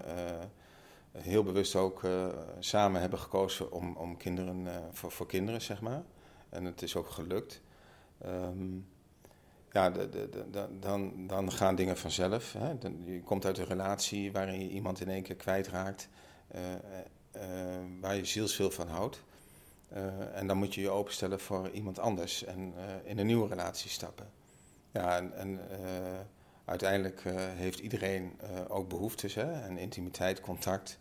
heel 1.13 1.43
bewust 1.43 1.77
ook 1.77 2.01
samen 2.59 3.01
hebben 3.01 3.19
gekozen 3.19 3.73
om, 3.73 3.97
om 3.97 4.17
kinderen, 4.17 4.67
voor, 4.93 5.11
voor 5.11 5.27
kinderen, 5.27 5.63
zeg 5.63 5.81
maar. 5.81 6.03
En 6.49 6.65
het 6.65 6.83
is 6.83 6.97
ook 6.97 7.09
gelukt. 7.09 7.61
Um, 8.27 8.87
ja, 9.77 9.93
dan, 10.81 11.27
dan 11.27 11.53
gaan 11.53 11.75
dingen 11.75 11.97
vanzelf. 11.97 12.53
Hè. 12.53 12.69
je 13.05 13.23
komt 13.23 13.45
uit 13.45 13.59
een 13.59 13.65
relatie 13.65 14.33
waarin 14.33 14.61
je 14.61 14.69
iemand 14.69 15.01
in 15.01 15.09
één 15.09 15.23
keer 15.23 15.37
kwijtraakt, 15.37 16.09
waar 18.01 18.17
je 18.17 18.25
zielsveel 18.25 18.71
van 18.71 18.89
houdt. 18.89 19.23
Uh, 19.93 20.37
en 20.37 20.47
dan 20.47 20.57
moet 20.57 20.75
je 20.75 20.81
je 20.81 20.91
openstellen 20.91 21.41
voor 21.41 21.71
iemand 21.71 21.99
anders 21.99 22.45
en 22.45 22.75
in 23.05 23.19
een 23.19 23.27
nieuwe 23.27 23.49
relatie 23.49 23.91
stappen. 23.91 24.31
Ja, 24.93 25.31
en, 25.33 25.61
uiteindelijk 26.65 27.23
heeft 27.57 27.79
iedereen 27.79 28.39
ook 28.69 28.89
behoeftes 28.89 29.35
hè, 29.35 29.53
en 29.53 29.79
intimiteit, 29.79 30.41
contact, 30.41 30.99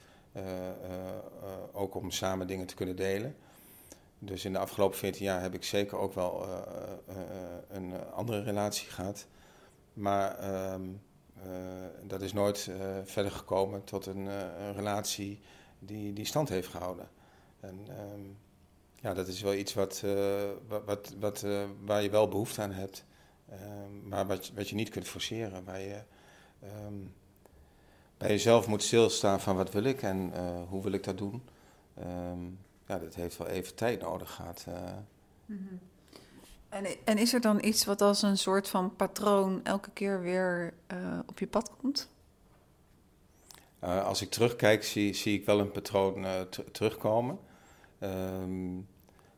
ook 1.72 1.96
om 1.96 2.12
samen 2.12 2.48
dingen 2.48 2.66
te 2.66 2.76
kunnen 2.76 2.96
delen. 2.96 3.36
Dus 4.20 4.46
in 4.46 4.54
de 4.54 4.60
afgelopen 4.60 4.98
14 4.98 5.26
jaar 5.26 5.42
heb 5.42 5.54
ik 5.54 5.64
zeker 5.64 5.98
ook 5.98 6.14
wel 6.14 6.48
een 7.70 7.94
andere 8.12 8.44
relatie 8.44 8.90
gehad. 8.90 9.28
Maar 9.94 10.40
ehm, 10.40 10.84
dat 12.04 12.22
is 12.22 12.34
nooit 12.34 12.70
verder 13.04 13.32
gekomen 13.32 13.84
tot 13.84 14.06
een, 14.06 14.28
relatie 14.74 15.40
die, 15.80 16.14
die 16.14 16.26
stand 16.26 16.50
heeft 16.50 16.68
gehouden. 16.68 17.10
En 17.60 17.88
um, 18.14 18.38
ja, 18.96 19.14
dat 19.14 19.28
is 19.28 19.42
wel 19.42 19.54
iets 19.54 19.74
wat, 19.74 20.04
wat, 20.86 21.14
wat, 21.20 21.46
waar 21.86 22.04
je 22.04 22.10
wel 22.10 22.28
behoefte 22.28 22.62
aan 22.62 22.72
hebt. 22.72 23.06
Um, 23.52 24.08
maar 24.08 24.28
wat, 24.28 24.52
wat 24.56 24.70
je 24.70 24.76
niet 24.76 24.90
kunt 24.90 25.08
forceren. 25.08 25.64
Waar 25.64 25.82
je 25.82 26.00
bij 28.18 28.30
jezelf 28.30 28.68
moet 28.68 28.84
stilstaan 28.84 29.42
van 29.42 29.56
wat 29.56 29.72
wil 29.72 29.84
ik 29.84 30.02
en 30.02 30.34
hoe 30.70 30.84
wil 30.84 30.92
ik 30.92 31.04
dat 31.04 31.18
doen 31.18 31.42
ja, 32.88 33.00
dat 33.00 33.16
heeft 33.16 33.38
wel 33.38 33.48
even 33.48 33.76
tijd 33.76 34.02
nodig 34.02 34.32
gehad. 34.32 34.66
Mm 35.46 35.80
en, 36.70 36.86
en, 37.04 37.18
is 37.18 37.34
er 37.34 37.42
dan 37.42 37.64
iets 37.64 37.86
wat 37.86 38.02
als 38.02 38.22
een 38.22 38.38
soort 38.38 38.70
van 38.70 38.96
patroon 38.96 39.64
elke 39.64 39.90
keer 39.94 40.22
weer 40.22 40.74
op 41.26 41.40
je 41.40 41.48
pad 41.48 41.72
komt? 41.78 42.10
Uh, 43.86 44.06
als 44.06 44.22
ik 44.22 44.30
terugkijk, 44.30 44.84
zie, 44.84 45.14
zie 45.14 45.40
ik 45.40 45.46
wel 45.46 45.60
een 45.60 45.72
patroon 45.72 46.26
terugkomen. 46.72 47.40
Um, 48.00 48.88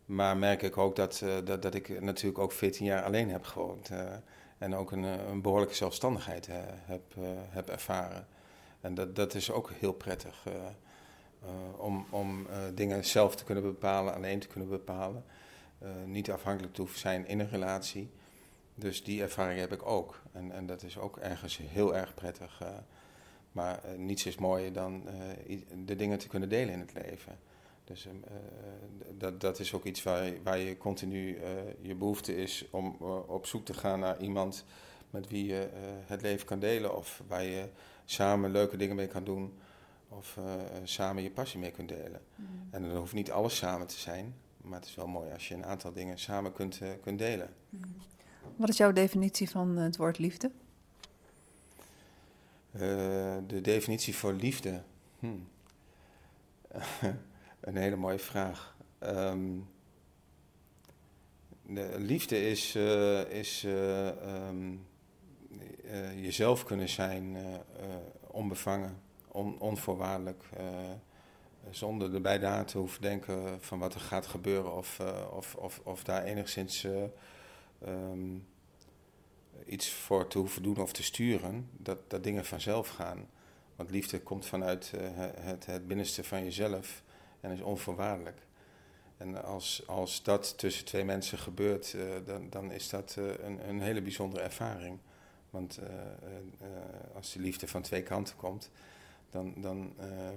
maar 0.05 0.37
merk 0.37 0.61
ik 0.61 0.77
ook 0.77 0.95
dat, 0.95 1.23
dat, 1.43 1.61
dat, 1.61 1.75
ik 1.75 2.01
natuurlijk 2.01 2.39
ook 2.39 2.51
14 2.51 2.85
jaar 2.85 3.03
alleen 3.03 3.29
heb 3.29 3.43
gewoond. 3.43 3.91
en 4.57 4.75
ook 4.75 4.91
een, 4.91 5.03
een 5.03 5.41
behoorlijke 5.41 5.75
zelfstandigheid 5.75 6.47
heb, 6.85 7.15
heb 7.49 7.69
ervaren. 7.69 8.27
En 8.81 8.93
dat, 8.93 9.15
dat 9.15 9.33
is 9.33 9.51
ook 9.51 9.71
heel 9.79 9.93
prettig. 9.93 10.43
Eh, 11.41 11.79
om 11.79 12.05
om 12.09 12.47
eh, 12.49 12.57
dingen 12.73 13.05
zelf 13.05 13.35
te 13.35 13.43
kunnen 13.43 13.63
bepalen, 13.63 14.13
alleen 14.13 14.39
te 14.39 14.47
kunnen 14.47 14.69
bepalen. 14.69 15.25
Eh, 15.79 15.89
niet 16.05 16.31
afhankelijk 16.31 16.73
te 16.73 16.81
hoeven 16.81 16.99
zijn 16.99 17.27
in 17.27 17.39
een 17.39 17.49
relatie. 17.49 18.09
Dus 18.75 19.03
die 19.03 19.21
ervaring 19.21 19.59
heb 19.59 19.73
ik 19.73 19.85
ook. 19.85 20.21
En, 20.31 20.51
en 20.51 20.65
dat 20.65 20.83
is 20.83 20.97
ook 20.97 21.17
ergens 21.17 21.57
heel 21.57 21.95
erg 21.95 22.13
prettig. 22.13 22.61
Maar 23.57 23.81
niets 23.97 24.25
is 24.25 24.35
mooier 24.35 24.73
dan 24.73 25.03
de 25.85 25.95
dingen 25.95 26.17
te 26.17 26.27
kunnen 26.27 26.49
delen 26.49 26.73
in 26.73 26.79
het 26.79 26.93
leven. 26.93 27.39
Dus 27.83 28.07
dat, 29.17 29.41
dat 29.41 29.59
is 29.59 29.73
ook 29.73 29.83
iets 29.83 30.03
waar, 30.03 30.31
waar 30.43 30.57
je 30.57 30.77
continu 30.77 31.39
je 31.81 31.95
behoefte 31.95 32.35
is 32.35 32.67
om 32.71 32.95
op 33.27 33.45
zoek 33.45 33.65
te 33.65 33.73
gaan 33.73 33.99
naar 33.99 34.21
iemand 34.21 34.65
met 35.09 35.27
wie 35.29 35.45
je 35.45 35.69
het 36.05 36.21
leven 36.21 36.45
kan 36.45 36.59
delen. 36.59 36.97
Of 36.97 37.23
waar 37.27 37.43
je 37.43 37.69
samen 38.05 38.51
leuke 38.51 38.77
dingen 38.77 38.95
mee 38.95 39.07
kan 39.07 39.23
doen 39.23 39.53
of 40.09 40.37
samen 40.83 41.23
je 41.23 41.31
passie 41.31 41.59
mee 41.59 41.71
kunt 41.71 41.89
delen. 41.89 42.21
Mm. 42.35 42.45
En 42.69 42.81
dan 42.81 42.95
hoeft 42.95 43.13
niet 43.13 43.31
alles 43.31 43.57
samen 43.57 43.87
te 43.87 43.97
zijn, 43.99 44.35
maar 44.57 44.79
het 44.79 44.87
is 44.87 44.95
wel 44.95 45.07
mooi 45.07 45.31
als 45.31 45.47
je 45.47 45.55
een 45.55 45.65
aantal 45.65 45.93
dingen 45.93 46.19
samen 46.19 46.53
kunt, 46.53 46.81
kunt 47.01 47.19
delen. 47.19 47.49
Mm. 47.69 47.79
Wat 48.55 48.69
is 48.69 48.77
jouw 48.77 48.93
definitie 48.93 49.49
van 49.49 49.77
het 49.77 49.97
woord 49.97 50.17
liefde? 50.17 50.51
Uh, 52.81 53.37
de 53.47 53.61
definitie 53.61 54.15
voor 54.15 54.33
liefde. 54.33 54.81
Hm. 55.19 55.27
een 57.59 57.75
hele 57.75 57.95
mooie 57.95 58.19
vraag. 58.19 58.75
Um, 59.03 59.69
de 61.61 61.95
liefde 61.97 62.49
is, 62.49 62.75
is 63.29 63.63
um, 63.63 64.85
jezelf 66.15 66.63
kunnen 66.63 66.89
zijn, 66.89 67.37
onbevangen 68.27 69.01
on, 69.27 69.59
onvoorwaardelijk. 69.59 70.43
Zonder 71.69 72.13
erbij 72.13 72.37
na 72.37 72.63
te 72.63 72.77
hoeven 72.77 73.01
denken 73.01 73.61
van 73.61 73.79
wat 73.79 73.93
er 73.93 73.99
gaat 73.99 74.27
gebeuren 74.27 74.75
of, 74.75 74.99
of, 75.31 75.55
of, 75.55 75.81
of 75.83 76.03
daar 76.03 76.23
enigszins 76.23 76.87
um, 77.85 78.47
iets 79.67 79.91
voor 79.91 80.27
te 80.27 80.37
hoeven 80.37 80.63
doen 80.63 80.77
of 80.77 80.93
te 80.93 81.03
sturen. 81.03 81.69
Dat, 81.77 82.09
dat 82.09 82.23
dingen 82.23 82.45
vanzelf 82.45 82.87
gaan. 82.87 83.29
Want 83.75 83.91
liefde 83.91 84.19
komt 84.21 84.45
vanuit 84.45 84.93
het, 85.39 85.65
het 85.65 85.87
binnenste 85.87 86.23
van 86.23 86.43
jezelf 86.43 87.03
en 87.39 87.51
is 87.51 87.61
onvoorwaardelijk. 87.61 88.37
En 89.17 89.43
als, 89.43 89.83
als 89.87 90.23
dat 90.23 90.57
tussen 90.57 90.85
twee 90.85 91.03
mensen 91.03 91.37
gebeurt, 91.37 91.95
dan, 92.25 92.49
dan 92.49 92.71
is 92.71 92.89
dat 92.89 93.15
een, 93.17 93.69
een 93.69 93.81
hele 93.81 94.01
bijzondere 94.01 94.43
ervaring. 94.43 94.99
Want 95.49 95.79
als 97.13 97.31
die 97.31 97.41
liefde 97.41 97.67
van 97.67 97.81
twee 97.81 98.03
kanten 98.03 98.35
komt, 98.35 98.71
dan, 99.29 99.53
dan 99.57 99.93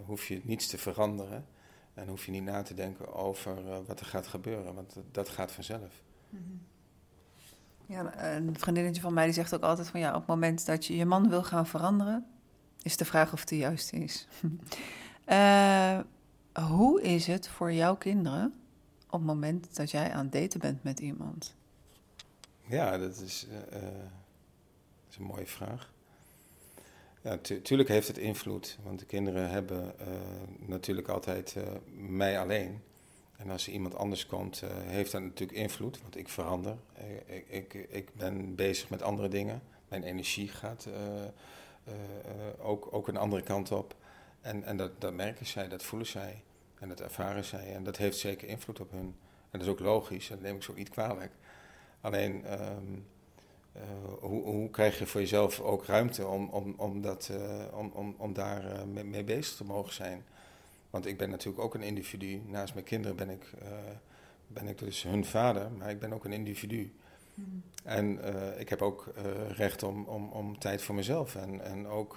hoef 0.06 0.28
je 0.28 0.40
niets 0.44 0.66
te 0.66 0.78
veranderen. 0.78 1.46
En 1.94 2.08
hoef 2.08 2.26
je 2.26 2.30
niet 2.30 2.44
na 2.44 2.62
te 2.62 2.74
denken 2.74 3.14
over 3.14 3.84
wat 3.84 4.00
er 4.00 4.06
gaat 4.06 4.26
gebeuren, 4.26 4.74
want 4.74 4.96
dat 5.10 5.28
gaat 5.28 5.52
vanzelf. 5.52 6.02
Mm. 6.28 6.60
Ja, 7.90 8.34
een 8.34 8.58
vriendinnetje 8.58 9.00
van 9.00 9.14
mij 9.14 9.24
die 9.24 9.34
zegt 9.34 9.54
ook 9.54 9.62
altijd 9.62 9.88
van 9.88 10.00
ja, 10.00 10.08
op 10.08 10.18
het 10.18 10.26
moment 10.26 10.66
dat 10.66 10.86
je 10.86 10.96
je 10.96 11.04
man 11.04 11.28
wil 11.28 11.42
gaan 11.42 11.66
veranderen, 11.66 12.26
is 12.82 12.96
de 12.96 13.04
vraag 13.04 13.32
of 13.32 13.40
het 13.40 13.48
de 13.48 13.56
juiste 13.56 13.96
is. 13.96 14.28
uh, 15.26 16.00
hoe 16.76 17.02
is 17.02 17.26
het 17.26 17.48
voor 17.48 17.72
jouw 17.72 17.96
kinderen 17.96 18.54
op 19.06 19.18
het 19.18 19.22
moment 19.22 19.76
dat 19.76 19.90
jij 19.90 20.12
aan 20.12 20.24
het 20.24 20.32
daten 20.32 20.60
bent 20.60 20.82
met 20.82 21.00
iemand? 21.00 21.54
Ja, 22.66 22.98
dat 22.98 23.20
is, 23.20 23.46
dat 23.70 23.82
is 25.10 25.16
een 25.16 25.24
mooie 25.24 25.46
vraag. 25.46 25.92
Ja, 27.22 27.38
natuurlijk 27.48 27.88
heeft 27.88 28.08
het 28.08 28.18
invloed, 28.18 28.78
want 28.82 28.98
de 28.98 29.06
kinderen 29.06 29.50
hebben 29.50 29.94
natuurlijk 30.66 31.08
altijd 31.08 31.56
mij 31.94 32.40
alleen. 32.40 32.80
En 33.40 33.50
als 33.50 33.66
er 33.66 33.72
iemand 33.72 33.94
anders 33.94 34.26
komt, 34.26 34.62
uh, 34.64 34.70
heeft 34.72 35.12
dat 35.12 35.22
natuurlijk 35.22 35.58
invloed, 35.58 36.02
want 36.02 36.16
ik 36.16 36.28
verander. 36.28 36.76
Ik, 37.26 37.48
ik, 37.48 37.74
ik 37.88 38.14
ben 38.14 38.54
bezig 38.54 38.90
met 38.90 39.02
andere 39.02 39.28
dingen. 39.28 39.62
Mijn 39.88 40.02
energie 40.02 40.48
gaat 40.48 40.88
ook, 42.58 42.88
ook 42.90 43.08
een 43.08 43.16
andere 43.16 43.42
kant 43.42 43.72
op. 43.72 43.94
En, 44.40 44.64
en 44.64 44.76
dat, 44.76 45.00
dat 45.00 45.12
merken 45.12 45.46
zij, 45.46 45.68
dat 45.68 45.82
voelen 45.82 46.08
zij 46.08 46.42
en 46.78 46.88
dat 46.88 47.00
ervaren 47.00 47.44
zij. 47.44 47.74
En 47.74 47.84
dat 47.84 47.96
heeft 47.96 48.18
zeker 48.18 48.48
invloed 48.48 48.80
op 48.80 48.90
hun. 48.90 49.14
En 49.50 49.58
dat 49.58 49.60
is 49.60 49.68
ook 49.68 49.80
logisch, 49.80 50.28
dat 50.28 50.40
neem 50.40 50.56
ik 50.56 50.62
zo 50.62 50.72
niet 50.72 50.90
kwalijk. 50.90 51.32
Alleen... 52.00 52.44
Uh, 52.46 52.76
hoe, 54.20 54.42
hoe, 54.42 54.70
krijg 54.70 54.98
je 54.98 55.06
voor 55.06 55.20
jezelf 55.20 55.60
ook 55.60 55.84
ruimte 55.84 56.26
om, 56.26 56.48
om, 56.48 56.74
om, 56.76 57.02
dat, 57.02 57.30
om, 57.72 57.90
om, 57.94 58.14
om 58.18 58.32
daar 58.32 58.88
mee, 58.88 59.24
bezig 59.24 59.56
te 59.56 59.64
mogen 59.64 59.92
zijn? 59.92 60.24
Want 60.90 61.06
ik 61.06 61.18
ben 61.18 61.30
natuurlijk 61.30 61.64
ook 61.64 61.74
een 61.74 61.82
individu. 61.82 62.42
Naast 62.46 62.74
mijn 62.74 62.86
kinderen 62.86 63.16
ben 63.16 63.30
ik, 63.30 63.52
ben 64.46 64.68
ik 64.68 64.78
dus 64.78 65.02
hun 65.02 65.24
vader, 65.24 65.70
maar 65.70 65.90
ik 65.90 66.00
ben 66.00 66.12
ook 66.12 66.24
een 66.24 66.32
individu. 66.32 66.92
Hmm. 67.34 67.62
En 67.84 68.18
ik 68.58 68.68
heb 68.68 68.82
ook 68.82 69.12
recht 69.48 69.82
om, 69.82 70.04
om, 70.04 70.28
om 70.28 70.58
tijd 70.58 70.82
voor 70.82 70.94
mezelf 70.94 71.34
en, 71.34 71.64
en 71.64 71.86
ook 71.86 72.16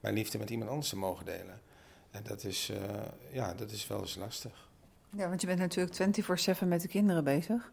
mijn 0.00 0.14
liefde 0.14 0.38
met 0.38 0.50
iemand 0.50 0.70
anders 0.70 0.88
te 0.88 0.96
mogen 0.96 1.24
delen. 1.24 1.60
En 2.10 2.22
dat 2.22 2.44
is, 2.44 2.72
ja, 3.32 3.54
dat 3.54 3.70
is 3.70 3.86
wel 3.86 4.00
eens 4.00 4.16
lastig. 4.16 4.68
Ja, 5.16 5.28
want 5.28 5.40
je 5.40 5.46
bent 5.46 5.58
natuurlijk 5.58 6.58
24-7 6.60 6.68
met 6.68 6.82
de 6.82 6.88
kinderen 6.88 7.24
bezig. 7.24 7.72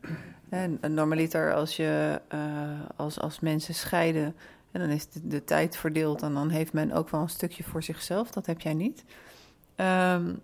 En 0.49 0.79
normaliter 0.87 1.53
als 1.53 1.75
je 1.75 2.21
als, 2.95 3.19
als 3.19 3.39
mensen 3.39 3.73
scheiden 3.73 4.35
en 4.75 4.81
dan 4.81 4.89
is 4.89 5.07
de, 5.07 5.27
de, 5.27 5.43
tijd 5.43 5.77
verdeeld 5.77 6.21
en 6.21 6.33
dan 6.33 6.49
heeft 6.49 6.73
men 6.73 6.91
ook 6.91 7.09
wel 7.09 7.21
een 7.21 7.29
stukje 7.29 7.63
voor 7.63 7.83
zichzelf. 7.83 8.31
Dat 8.31 8.45
heb 8.45 8.61
jij 8.61 8.73
niet. 8.73 9.03
Um, 9.75 10.39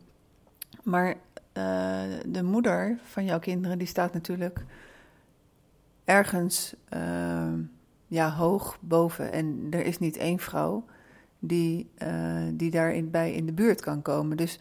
maar 0.84 1.16
uh, 1.54 2.02
de 2.26 2.44
moeder 2.44 2.98
van 3.04 3.26
jouw 3.26 3.40
kinderen 3.40 3.78
die 3.78 3.88
staat 3.88 4.14
natuurlijk 4.14 4.66
ergens 6.06 6.74
uh, 6.94 7.54
ja, 8.08 8.32
hoog 8.32 8.78
boven. 8.80 9.32
En 9.32 9.68
er 9.70 9.86
is 9.86 10.00
niet 10.00 10.18
één 10.18 10.40
vrouw 10.40 10.86
die, 11.40 11.90
uh, 12.04 12.42
die 12.54 12.72
daarbij 12.72 13.34
in 13.34 13.46
de 13.46 13.52
buurt 13.52 13.82
kan 13.82 14.02
komen. 14.02 14.38
Dus 14.38 14.60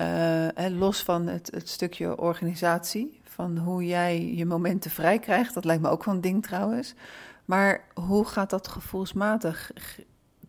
uh, 0.00 0.48
los 0.68 1.02
van 1.02 1.26
het, 1.26 1.50
het, 1.54 1.68
stukje 1.68 2.18
organisatie, 2.18 3.20
van 3.24 3.58
hoe 3.58 3.86
jij 3.86 4.34
je 4.34 4.46
momenten 4.46 4.90
vrij 4.90 5.18
krijgt, 5.18 5.54
dat 5.54 5.64
lijkt 5.64 5.82
me 5.82 5.88
ook 5.88 6.04
wel 6.04 6.14
een 6.14 6.20
ding 6.20 6.42
trouwens. 6.42 6.94
Maar 7.44 7.84
hoe 7.94 8.24
gaat 8.24 8.50
dat 8.50 8.68
gevoelsmatig? 8.68 9.70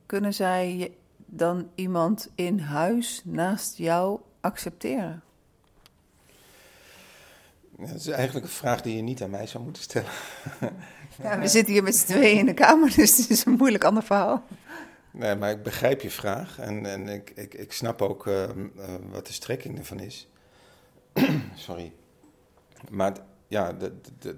Kunnen 0.06 0.34
zij 0.34 0.91
dan 1.33 1.69
iemand 1.75 2.29
in 2.35 2.59
huis 2.59 3.21
naast 3.25 3.77
jou 3.77 4.19
accepteren? 4.41 5.23
dat 7.77 7.95
is 7.95 8.07
eigenlijk 8.07 8.45
een 8.45 8.51
vraag 8.51 8.81
die 8.81 8.95
je 8.95 9.01
niet 9.01 9.21
aan 9.21 9.29
mij 9.29 9.47
zou 9.47 9.63
moeten 9.63 9.83
stellen. 9.83 10.09
Ja, 11.21 11.39
we 11.39 11.47
zitten 11.47 11.73
hier 11.73 11.83
met 11.83 11.95
z'n 11.95 12.05
tweeën 12.05 12.37
in 12.37 12.45
de 12.45 12.53
kamer, 12.53 12.95
dus 12.95 13.17
het 13.17 13.29
is 13.29 13.45
een 13.45 13.53
moeilijk 13.53 13.83
ander 13.83 14.03
verhaal. 14.03 14.43
Nee, 15.11 15.35
maar 15.35 15.51
ik 15.51 15.63
begrijp 15.63 16.01
je 16.01 16.09
vraag 16.09 16.59
en, 16.59 16.85
en 16.85 17.07
ik, 17.07 17.29
ik, 17.35 17.53
ik 17.53 17.71
snap 17.71 18.01
ook 18.01 18.25
uh, 18.25 18.49
wat 19.11 19.27
de 19.27 19.33
strekking 19.33 19.77
ervan 19.77 19.99
is. 19.99 20.27
Sorry. 21.55 21.93
Maar 22.89 23.13
ja, 23.47 23.77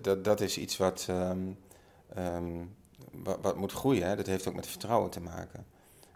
dat, 0.01 0.23
dat 0.23 0.41
is 0.41 0.57
iets 0.57 0.77
wat, 0.77 1.07
um, 1.09 1.57
um, 2.17 2.75
wat, 3.11 3.37
wat, 3.41 3.57
moet 3.57 3.71
groeien. 3.71 4.07
Hè? 4.07 4.15
Dat 4.15 4.27
heeft 4.27 4.47
ook 4.47 4.55
met 4.55 4.67
vertrouwen 4.67 5.09
te 5.09 5.21
maken. 5.21 5.65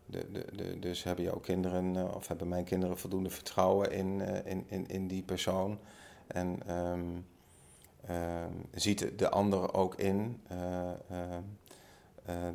De, 0.10 0.46
de, 0.56 0.80
dus 0.80 1.04
hebben 1.04 1.24
jouw 1.24 1.40
kinderen, 1.40 1.96
uh, 1.96 2.16
of 2.16 2.28
hebben 2.28 2.48
mijn 2.48 2.64
kinderen 2.64 2.98
voldoende 2.98 3.30
vertrouwen 3.30 3.92
in, 3.92 4.20
uh, 4.20 4.46
in, 4.46 4.66
in, 4.68 4.88
in 4.88 5.08
die 5.08 5.24
persoon? 5.24 5.80
En 6.28 6.74
um, 6.76 7.26
ziet 8.74 9.20
de 9.20 9.30
ander 9.30 9.74
ook 9.74 9.96
in 9.96 10.42
uh, 10.52 10.92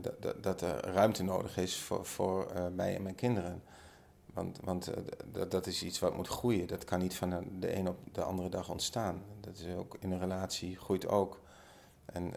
dat, 0.01 0.43
dat 0.43 0.61
er 0.61 0.85
ruimte 0.85 1.23
nodig 1.23 1.57
is 1.57 1.77
voor, 1.77 2.07
voor 2.07 2.53
mij 2.75 2.95
en 2.95 3.03
mijn 3.03 3.15
kinderen. 3.15 3.63
Want, 4.27 4.59
want 4.65 4.93
dat, 5.33 5.51
dat 5.51 5.67
is 5.67 5.83
iets 5.83 5.99
wat 5.99 6.17
moet 6.17 6.29
groeien. 6.29 6.67
Dat 6.67 6.85
kan 6.85 6.99
niet 6.99 7.15
van 7.15 7.45
de 7.59 7.77
een 7.77 7.89
op 7.89 7.99
de 8.13 8.23
andere 8.23 8.49
dag 8.49 8.71
ontstaan. 8.71 9.23
Dat 9.41 9.59
is 9.59 9.75
ook 9.75 9.97
in 10.01 10.13
een 10.13 10.19
relatie 10.19 10.77
groeit 10.77 11.09
ook. 11.09 11.41
En 12.05 12.33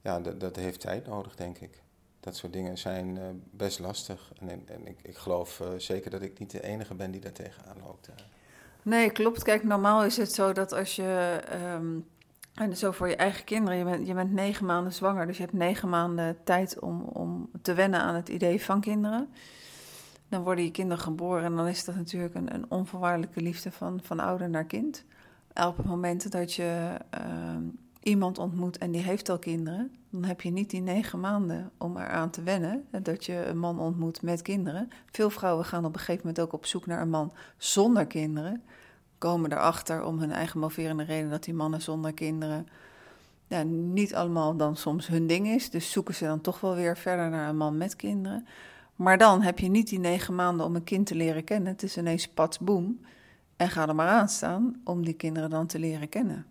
ja, 0.00 0.20
dat, 0.20 0.40
dat 0.40 0.56
heeft 0.56 0.80
tijd 0.80 1.06
nodig, 1.06 1.36
denk 1.36 1.58
ik. 1.58 1.82
Dat 2.26 2.36
soort 2.36 2.52
dingen 2.52 2.78
zijn 2.78 3.18
best 3.50 3.78
lastig. 3.78 4.32
En, 4.40 4.48
en 4.68 4.86
ik, 4.86 4.98
ik 5.02 5.16
geloof 5.16 5.62
zeker 5.76 6.10
dat 6.10 6.22
ik 6.22 6.38
niet 6.38 6.50
de 6.50 6.62
enige 6.62 6.94
ben 6.94 7.10
die 7.10 7.20
daar 7.20 7.32
tegenaan 7.32 7.76
loopt. 7.84 8.08
Nee, 8.82 9.10
klopt. 9.10 9.42
Kijk, 9.42 9.64
normaal 9.64 10.04
is 10.04 10.16
het 10.16 10.32
zo 10.32 10.52
dat 10.52 10.72
als 10.72 10.96
je 10.96 11.40
um, 11.74 12.06
en 12.56 12.76
zo 12.76 12.90
voor 12.90 13.08
je 13.08 13.16
eigen 13.16 13.44
kinderen. 13.44 13.78
Je 13.78 13.84
bent, 13.84 14.06
je 14.06 14.14
bent 14.14 14.32
negen 14.32 14.66
maanden 14.66 14.92
zwanger, 14.92 15.26
dus 15.26 15.36
je 15.36 15.42
hebt 15.42 15.54
negen 15.54 15.88
maanden 15.88 16.36
tijd 16.44 16.78
om, 16.78 17.00
om 17.02 17.50
te 17.62 17.74
wennen 17.74 18.00
aan 18.00 18.14
het 18.14 18.28
idee 18.28 18.64
van 18.64 18.80
kinderen. 18.80 19.28
Dan 20.28 20.42
worden 20.42 20.64
je 20.64 20.70
kinderen 20.70 21.02
geboren 21.02 21.44
en 21.44 21.56
dan 21.56 21.66
is 21.66 21.84
dat 21.84 21.94
natuurlijk 21.94 22.34
een, 22.34 22.54
een 22.54 22.70
onvoorwaardelijke 22.70 23.40
liefde 23.40 23.72
van, 23.72 24.00
van 24.02 24.20
ouder 24.20 24.50
naar 24.50 24.64
kind. 24.64 25.04
Het 25.52 25.84
moment 25.84 26.30
dat 26.30 26.52
je 26.52 26.96
uh, 27.18 27.56
iemand 28.02 28.38
ontmoet 28.38 28.78
en 28.78 28.90
die 28.90 29.02
heeft 29.02 29.28
al 29.28 29.38
kinderen, 29.38 29.94
dan 30.20 30.28
heb 30.28 30.40
je 30.40 30.50
niet 30.50 30.70
die 30.70 30.80
negen 30.80 31.20
maanden 31.20 31.70
om 31.78 31.96
eraan 31.96 32.30
te 32.30 32.42
wennen 32.42 32.84
dat 33.02 33.24
je 33.24 33.46
een 33.46 33.58
man 33.58 33.78
ontmoet 33.78 34.22
met 34.22 34.42
kinderen. 34.42 34.88
Veel 35.10 35.30
vrouwen 35.30 35.64
gaan 35.64 35.84
op 35.84 35.92
een 35.92 35.98
gegeven 35.98 36.26
moment 36.26 36.40
ook 36.40 36.52
op 36.52 36.66
zoek 36.66 36.86
naar 36.86 37.00
een 37.00 37.10
man 37.10 37.32
zonder 37.56 38.06
kinderen 38.06 38.62
komen 39.18 39.52
erachter 39.52 40.04
om 40.04 40.18
hun 40.18 40.32
eigen 40.32 40.60
moverende 40.60 41.02
reden 41.02 41.30
dat 41.30 41.44
die 41.44 41.54
mannen 41.54 41.82
zonder 41.82 42.12
kinderen 42.12 42.66
ja, 43.46 43.62
niet 43.62 44.14
allemaal 44.14 44.56
dan 44.56 44.76
soms 44.76 45.06
hun 45.06 45.26
ding 45.26 45.46
is. 45.46 45.70
Dus 45.70 45.90
zoeken 45.90 46.14
ze 46.14 46.24
dan 46.24 46.40
toch 46.40 46.60
wel 46.60 46.74
weer 46.74 46.96
verder 46.96 47.30
naar 47.30 47.48
een 47.48 47.56
man 47.56 47.76
met 47.76 47.96
kinderen. 47.96 48.46
Maar 48.96 49.18
dan 49.18 49.42
heb 49.42 49.58
je 49.58 49.68
niet 49.68 49.88
die 49.88 49.98
negen 49.98 50.34
maanden 50.34 50.66
om 50.66 50.74
een 50.74 50.84
kind 50.84 51.06
te 51.06 51.14
leren 51.14 51.44
kennen. 51.44 51.72
Het 51.72 51.82
is 51.82 51.96
ineens 51.96 52.28
pats 52.28 52.58
boem. 52.58 53.00
En 53.56 53.68
ga 53.70 53.88
er 53.88 53.94
maar 53.94 54.08
aan 54.08 54.28
staan 54.28 54.80
om 54.84 55.04
die 55.04 55.14
kinderen 55.14 55.50
dan 55.50 55.66
te 55.66 55.78
leren 55.78 56.08
kennen. 56.08 56.46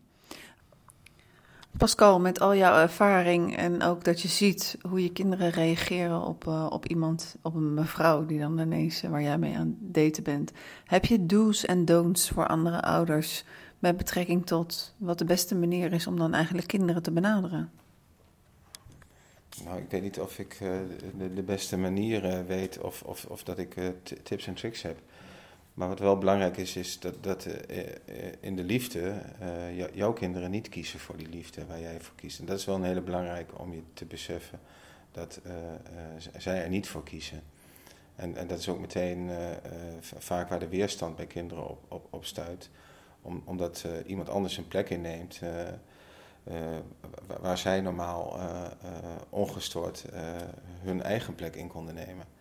Pascal, 1.78 2.20
met 2.20 2.40
al 2.40 2.56
jouw 2.56 2.82
ervaring 2.82 3.58
en 3.58 3.84
ook 3.84 4.04
dat 4.04 4.22
je 4.22 4.28
ziet 4.28 4.78
hoe 4.90 5.04
je 5.04 5.12
kinderen 5.12 5.50
reageren 5.50 6.22
op, 6.22 6.46
uh, 6.48 6.68
op 6.70 6.88
iemand, 6.88 7.36
op 7.42 7.56
een 7.56 7.74
mevrouw 7.74 8.26
die 8.26 8.40
dan 8.40 8.60
ineens 8.60 9.02
waar 9.02 9.22
jij 9.22 9.38
mee 9.38 9.56
aan 9.56 9.78
het 9.82 9.94
daten 9.94 10.24
bent. 10.24 10.52
Heb 10.86 11.06
je 11.06 11.26
do's 11.26 11.66
en 11.66 11.86
don'ts 11.86 12.30
voor 12.30 12.48
andere 12.48 12.82
ouders 12.82 13.44
met 13.80 13.98
betrekking 13.98 14.46
tot 14.46 14.96
wat 14.98 15.18
de 15.18 15.26
beste 15.26 15.56
manier 15.56 15.94
is 15.94 16.08
om 16.08 16.18
dan 16.18 16.34
eigenlijk 16.34 16.68
kinderen 16.68 17.04
te 17.04 17.12
benaderen? 17.12 17.72
Nou, 19.64 19.78
ik 19.78 19.90
weet 19.90 20.02
niet 20.02 20.20
of 20.20 20.40
ik 20.40 20.60
uh, 20.62 20.70
de, 21.18 21.34
de, 21.34 21.44
beste 21.44 21.78
manieren 21.78 22.46
weet 22.46 22.80
of, 22.82 23.02
of, 23.02 23.26
of 23.26 23.44
dat 23.44 23.58
ik 23.58 23.76
tips 24.24 24.48
en 24.48 24.54
tricks 24.54 24.82
heb. 24.82 24.98
Maar 25.76 25.88
wat 25.88 26.00
wel 26.00 26.18
belangrijk 26.18 26.58
is, 26.58 26.76
is 26.76 27.00
dat, 27.00 27.24
dat 27.24 27.46
uh, 27.46 27.78
in 28.40 28.56
de 28.56 28.64
liefde 28.64 29.22
uh, 29.42 29.96
jouw 29.96 30.14
kinderen 30.14 30.52
niet 30.52 30.70
kiezen 30.70 31.00
voor 31.00 31.18
die 31.18 31.30
liefde 31.30 31.66
waar 31.66 31.80
jij 31.80 32.02
voor 32.02 32.16
kiest. 32.16 32.40
En 32.40 32.46
dat 32.46 32.60
is 32.60 32.66
wel 32.66 32.76
een 32.76 32.84
hele 32.84 33.02
belangrijke 33.02 33.58
om 33.58 33.74
je 33.74 33.82
te 33.94 34.06
beseffen 34.06 34.60
dat 35.12 35.42
zij 36.38 36.64
er 36.64 36.70
niet 36.70 36.88
voor 36.88 37.04
kiezen. 37.04 37.42
En, 38.16 38.36
en 38.36 38.48
dat 38.48 38.60
is 38.60 38.70
ook 38.70 38.80
meteen 38.80 39.30
vaak 40.02 40.50
waar 40.50 40.60
de 40.60 40.68
weerstand 40.68 41.16
bij 41.16 41.26
kinderen 41.26 41.70
op, 41.70 41.84
op, 41.88 42.08
op 42.10 42.26
stuit. 42.26 42.70
Om, 43.22 43.42
omdat 43.46 43.86
iemand 44.06 44.30
anders 44.30 44.58
een 44.58 44.68
plek 44.68 44.90
inneemt 44.90 45.40
waar 47.40 47.58
zij 47.58 47.82
normaal 47.82 48.40
ongestoord 49.30 50.06
hun 50.82 51.02
eigen 51.02 51.36
plek 51.36 51.56
in 51.56 51.68
konden 51.68 51.96
nemen. 51.96 52.35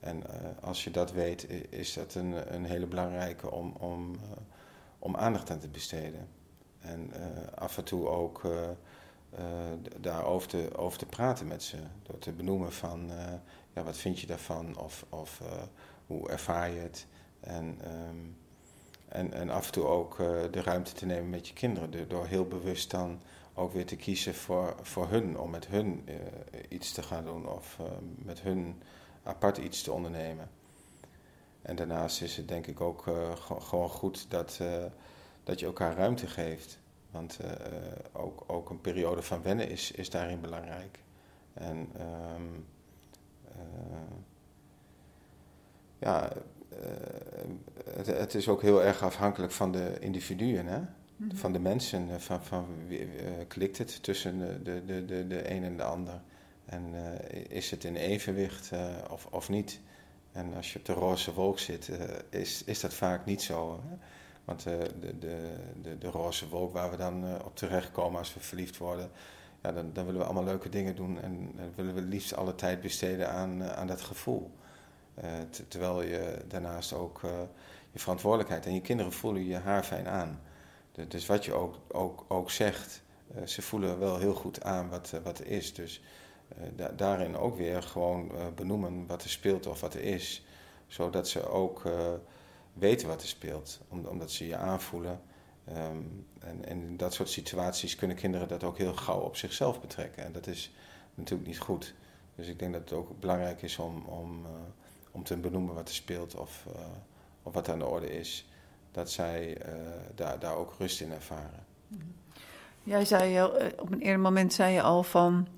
En 0.00 0.16
uh, 0.16 0.24
als 0.60 0.84
je 0.84 0.90
dat 0.90 1.12
weet, 1.12 1.50
is 1.72 1.92
dat 1.92 2.14
een, 2.14 2.54
een 2.54 2.64
hele 2.64 2.86
belangrijke 2.86 3.50
om, 3.50 3.74
om, 3.78 4.14
uh, 4.14 4.20
om 4.98 5.16
aandacht 5.16 5.50
aan 5.50 5.58
te 5.58 5.68
besteden. 5.68 6.28
En 6.78 7.10
uh, 7.16 7.52
af 7.54 7.78
en 7.78 7.84
toe 7.84 8.08
ook 8.08 8.42
daarover 10.00 10.48
te, 10.48 10.70
over 10.76 10.98
te 10.98 11.06
praten 11.06 11.46
met 11.46 11.62
ze. 11.62 11.76
Door 12.02 12.18
te 12.18 12.32
benoemen 12.32 12.72
van, 12.72 13.10
ja, 13.72 13.82
wat 13.82 13.96
vind 13.96 14.20
je 14.20 14.26
daarvan? 14.26 14.78
Of, 14.78 15.06
of 15.08 15.42
hoe 16.06 16.30
ervaar 16.30 16.70
je 16.70 16.78
het? 16.78 17.06
En, 17.40 17.78
um, 18.08 18.36
en, 19.08 19.32
en 19.32 19.50
af 19.50 19.66
en 19.66 19.72
toe 19.72 19.84
ook 19.84 20.16
de 20.50 20.62
ruimte 20.62 20.92
te 20.92 21.06
nemen 21.06 21.30
met 21.30 21.48
je 21.48 21.54
kinderen. 21.54 22.08
Door 22.08 22.26
heel 22.26 22.46
bewust 22.46 22.90
dan 22.90 23.20
ook 23.54 23.72
weer 23.72 23.86
te 23.86 23.96
kiezen 23.96 24.34
voor, 24.34 24.76
voor 24.82 25.08
hun. 25.08 25.38
Om 25.38 25.50
met 25.50 25.66
hun 25.66 26.08
iets 26.68 26.92
te 26.92 27.02
gaan 27.02 27.24
doen. 27.24 27.48
Of 27.48 27.78
met 28.16 28.40
hun 28.40 28.82
apart 29.22 29.58
iets 29.58 29.82
te 29.82 29.92
ondernemen. 29.92 30.48
En 31.62 31.76
daarnaast 31.76 32.22
is 32.22 32.36
het 32.36 32.48
denk 32.48 32.66
ik 32.66 32.80
ook 32.80 33.06
uh, 33.06 33.36
gewoon 33.36 33.88
goed 33.88 34.30
dat, 34.30 34.58
uh, 34.62 34.84
dat 35.44 35.60
je 35.60 35.66
elkaar 35.66 35.96
ruimte 35.96 36.26
geeft. 36.26 36.78
Want 37.10 37.38
uh, 37.44 37.50
ook, 38.12 38.44
ook 38.46 38.70
een 38.70 38.80
periode 38.80 39.22
van 39.22 39.42
wennen 39.42 39.68
is, 39.68 39.90
is 39.90 40.10
daarin 40.10 40.40
belangrijk. 40.40 40.98
En 41.52 41.88
um, 42.36 42.66
ja, 45.98 46.32
het, 47.84 48.06
het, 48.06 48.34
is 48.34 48.48
ook 48.48 48.62
heel 48.62 48.82
erg 48.82 49.02
afhankelijk 49.02 49.52
van 49.52 49.72
de 49.72 49.96
individuen, 50.00 50.66
hè? 50.66 50.80
Mhm. 51.16 51.36
van 51.36 51.52
de 51.52 51.58
mensen. 51.58 52.20
Van, 52.20 52.44
van 52.44 52.66
wie, 52.86 53.08
klikt 53.48 53.78
het 53.78 54.02
tussen 54.02 54.38
de, 54.64 54.84
de, 54.84 55.04
de, 55.04 55.26
de 55.26 55.50
een 55.50 55.64
en 55.64 55.76
de 55.76 55.82
ander? 55.82 56.20
En 56.70 56.94
uh, 56.94 57.44
is 57.48 57.70
het 57.70 57.84
in 57.84 57.96
evenwicht 57.96 58.70
uh, 58.72 58.80
of, 59.10 59.26
of 59.30 59.48
niet? 59.48 59.80
En 60.32 60.54
als 60.54 60.72
je 60.72 60.78
op 60.78 60.84
de 60.84 60.92
roze 60.92 61.34
wolk 61.34 61.58
zit, 61.58 61.88
uh, 61.88 61.98
is, 62.28 62.64
is 62.64 62.80
dat 62.80 62.94
vaak 62.94 63.24
niet 63.24 63.42
zo. 63.42 63.80
Hè? 63.88 63.96
Want 64.44 64.62
de, 64.62 64.90
de, 65.00 65.18
de, 65.82 65.98
de 65.98 66.08
roze 66.08 66.48
wolk 66.48 66.72
waar 66.72 66.90
we 66.90 66.96
dan 66.96 67.44
op 67.44 67.56
terechtkomen 67.56 68.18
als 68.18 68.34
we 68.34 68.40
verliefd 68.40 68.76
worden, 68.76 69.10
ja, 69.62 69.72
dan, 69.72 69.90
dan 69.92 70.04
willen 70.04 70.20
we 70.20 70.26
allemaal 70.26 70.44
leuke 70.44 70.68
dingen 70.68 70.96
doen 70.96 71.20
en 71.20 71.52
dan 71.56 71.72
willen 71.74 71.94
we 71.94 72.00
liefst 72.00 72.34
alle 72.34 72.54
tijd 72.54 72.80
besteden 72.80 73.30
aan, 73.30 73.64
aan 73.64 73.86
dat 73.86 74.00
gevoel. 74.00 74.50
terwijl 75.68 76.02
je 76.02 76.44
daarnaast 76.48 76.92
ook 76.92 77.20
je 77.90 77.98
verantwoordelijkheid 77.98 78.66
en 78.66 78.74
je 78.74 78.80
kinderen 78.80 79.12
voelen 79.12 79.44
je 79.44 79.56
haar 79.56 79.82
fijn 79.82 80.08
aan. 80.08 80.40
Dus 81.08 81.26
wat 81.26 81.44
je 81.44 81.52
ook, 81.52 81.76
ook, 81.88 82.24
ook 82.28 82.50
zegt, 82.50 83.02
ze 83.44 83.62
voelen 83.62 83.98
wel 83.98 84.18
heel 84.18 84.34
goed 84.34 84.62
aan 84.62 84.88
wat, 84.88 85.14
wat 85.22 85.38
er 85.38 85.46
is. 85.46 85.74
Dus 85.74 86.02
daarin 86.96 87.36
ook 87.36 87.56
weer 87.56 87.82
gewoon 87.82 88.32
benoemen 88.54 89.06
wat 89.06 89.22
er 89.22 89.30
speelt 89.30 89.66
of 89.66 89.80
wat 89.80 89.94
er 89.94 90.02
is. 90.02 90.44
Zodat 90.86 91.28
ze 91.28 91.48
ook 91.48 91.82
weten 92.72 93.08
wat 93.08 93.22
er 93.22 93.28
speelt, 93.28 93.80
omdat 93.88 94.30
ze 94.30 94.46
je 94.46 94.56
aanvoelen. 94.56 95.20
Ehm, 95.64 95.96
en, 96.38 96.64
en, 96.64 96.82
in 96.82 96.96
dat 96.96 97.14
soort 97.14 97.28
situaties 97.28 97.96
kunnen 97.96 98.16
kinderen 98.16 98.48
dat 98.48 98.64
ook 98.64 98.78
heel 98.78 98.94
gauw 98.94 99.20
op 99.20 99.36
zichzelf 99.36 99.80
betrekken. 99.80 100.24
En 100.24 100.32
dat 100.32 100.46
is 100.46 100.72
natuurlijk 101.14 101.48
niet 101.48 101.58
goed. 101.58 101.94
Dus 102.34 102.48
ik 102.48 102.58
denk 102.58 102.72
dat 102.72 102.80
het 102.80 102.92
ook 102.92 103.20
belangrijk 103.20 103.62
is 103.62 103.78
om, 103.78 104.04
om, 104.04 104.46
om 105.10 105.24
te 105.24 105.36
benoemen 105.36 105.74
wat 105.74 105.88
er 105.88 105.94
speelt 105.94 106.34
of, 106.34 106.64
uh, 106.68 106.80
of 107.42 107.52
wat 107.52 107.68
aan 107.68 107.78
de 107.78 107.86
orde 107.86 108.18
is. 108.18 108.48
Dat 108.92 109.10
zij 109.10 109.58
daar, 110.14 110.38
daar 110.38 110.56
ook 110.56 110.74
rust 110.78 111.00
in 111.00 111.12
ervaren. 111.12 111.66
Jij 112.82 113.04
zei 113.04 113.44
op 113.78 113.92
een 113.92 114.00
eerder 114.00 114.20
moment 114.20 114.52
zei 114.52 114.74
je 114.74 114.82
al 114.82 115.02
van 115.02 115.48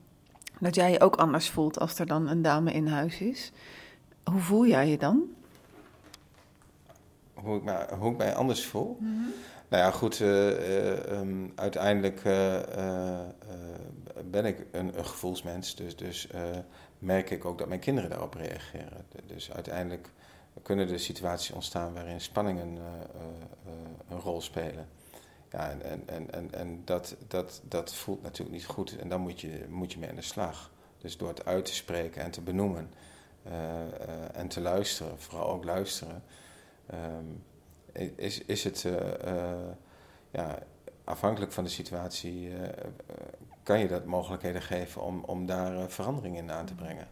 dat 0.62 0.74
jij 0.74 0.90
je 0.90 1.00
ook 1.00 1.16
anders 1.16 1.50
voelt 1.50 1.78
als 1.78 1.98
er 1.98 2.06
dan 2.06 2.28
een 2.28 2.42
dame 2.42 2.72
in 2.72 2.86
huis 2.86 3.20
is. 3.20 3.52
Hoe 4.24 4.40
voel 4.40 4.66
jij 4.66 4.88
je 4.88 4.98
dan? 4.98 5.22
Hoe 7.34 7.56
ik 7.56 7.62
mij, 7.62 7.88
hoe 7.98 8.10
ik 8.10 8.16
mij 8.16 8.34
anders 8.34 8.66
voel? 8.66 8.96
Mm 9.00 9.06
-hmm. 9.06 9.32
Nou 9.68 9.84
ja, 9.84 9.90
goed, 9.90 10.20
uh, 10.20 11.18
um, 11.18 11.52
uiteindelijk 11.54 12.24
uh, 12.24 12.60
ben 14.30 14.44
ik 14.44 14.66
een, 14.70 14.98
een, 14.98 15.06
gevoelsmens, 15.06 15.74
dus, 15.74 15.96
dus 15.96 16.28
merk 16.98 17.30
ik 17.30 17.44
ook 17.44 17.58
dat 17.58 17.68
mijn 17.68 17.80
kinderen 17.80 18.10
daarop 18.10 18.34
reageren. 18.34 19.04
Dus 19.26 19.52
uiteindelijk 19.52 20.08
kunnen 20.62 20.90
er 20.90 21.00
situaties 21.00 21.50
ontstaan 21.50 21.94
waarin 21.94 22.20
spanningen 22.20 22.78
een 24.08 24.20
rol 24.20 24.40
spelen. 24.40 24.88
Ja, 25.52 25.70
en, 25.70 26.08
en, 26.08 26.32
en, 26.32 26.54
en 26.54 26.82
dat, 26.84 27.16
dat, 27.28 27.60
dat 27.68 27.94
voelt 27.94 28.22
natuurlijk 28.22 28.56
niet 28.56 28.66
goed 28.66 28.96
en 28.96 29.08
dan 29.08 29.20
moet 29.20 29.40
je, 29.40 29.66
moet 29.68 29.92
je 29.92 29.98
mee 29.98 30.08
aan 30.08 30.16
de 30.16 30.22
slag. 30.22 30.70
Dus 30.98 31.16
door 31.16 31.28
het 31.28 31.44
uit 31.44 31.64
te 31.64 31.74
spreken 31.74 32.22
en 32.22 32.30
te 32.30 32.40
benoemen 32.40 32.90
en 34.32 34.48
te 34.48 34.60
luisteren, 34.60 35.18
vooral 35.18 35.48
ook 35.48 35.64
luisteren. 35.64 36.22
Um, 36.94 37.44
is, 38.16 38.42
is 38.42 38.64
het 38.64 38.84
uh, 38.84 38.94
ja, 40.30 40.58
afhankelijk 41.04 41.52
van 41.52 41.64
de 41.64 41.70
situatie, 41.70 42.52
kan 43.62 43.78
je 43.78 43.88
dat 43.88 44.04
mogelijkheden 44.04 44.62
geven 44.62 45.02
om, 45.02 45.24
om 45.24 45.46
daar 45.46 45.90
verandering 45.90 46.36
in 46.36 46.50
aan 46.50 46.66
te 46.66 46.74
brengen. 46.74 47.08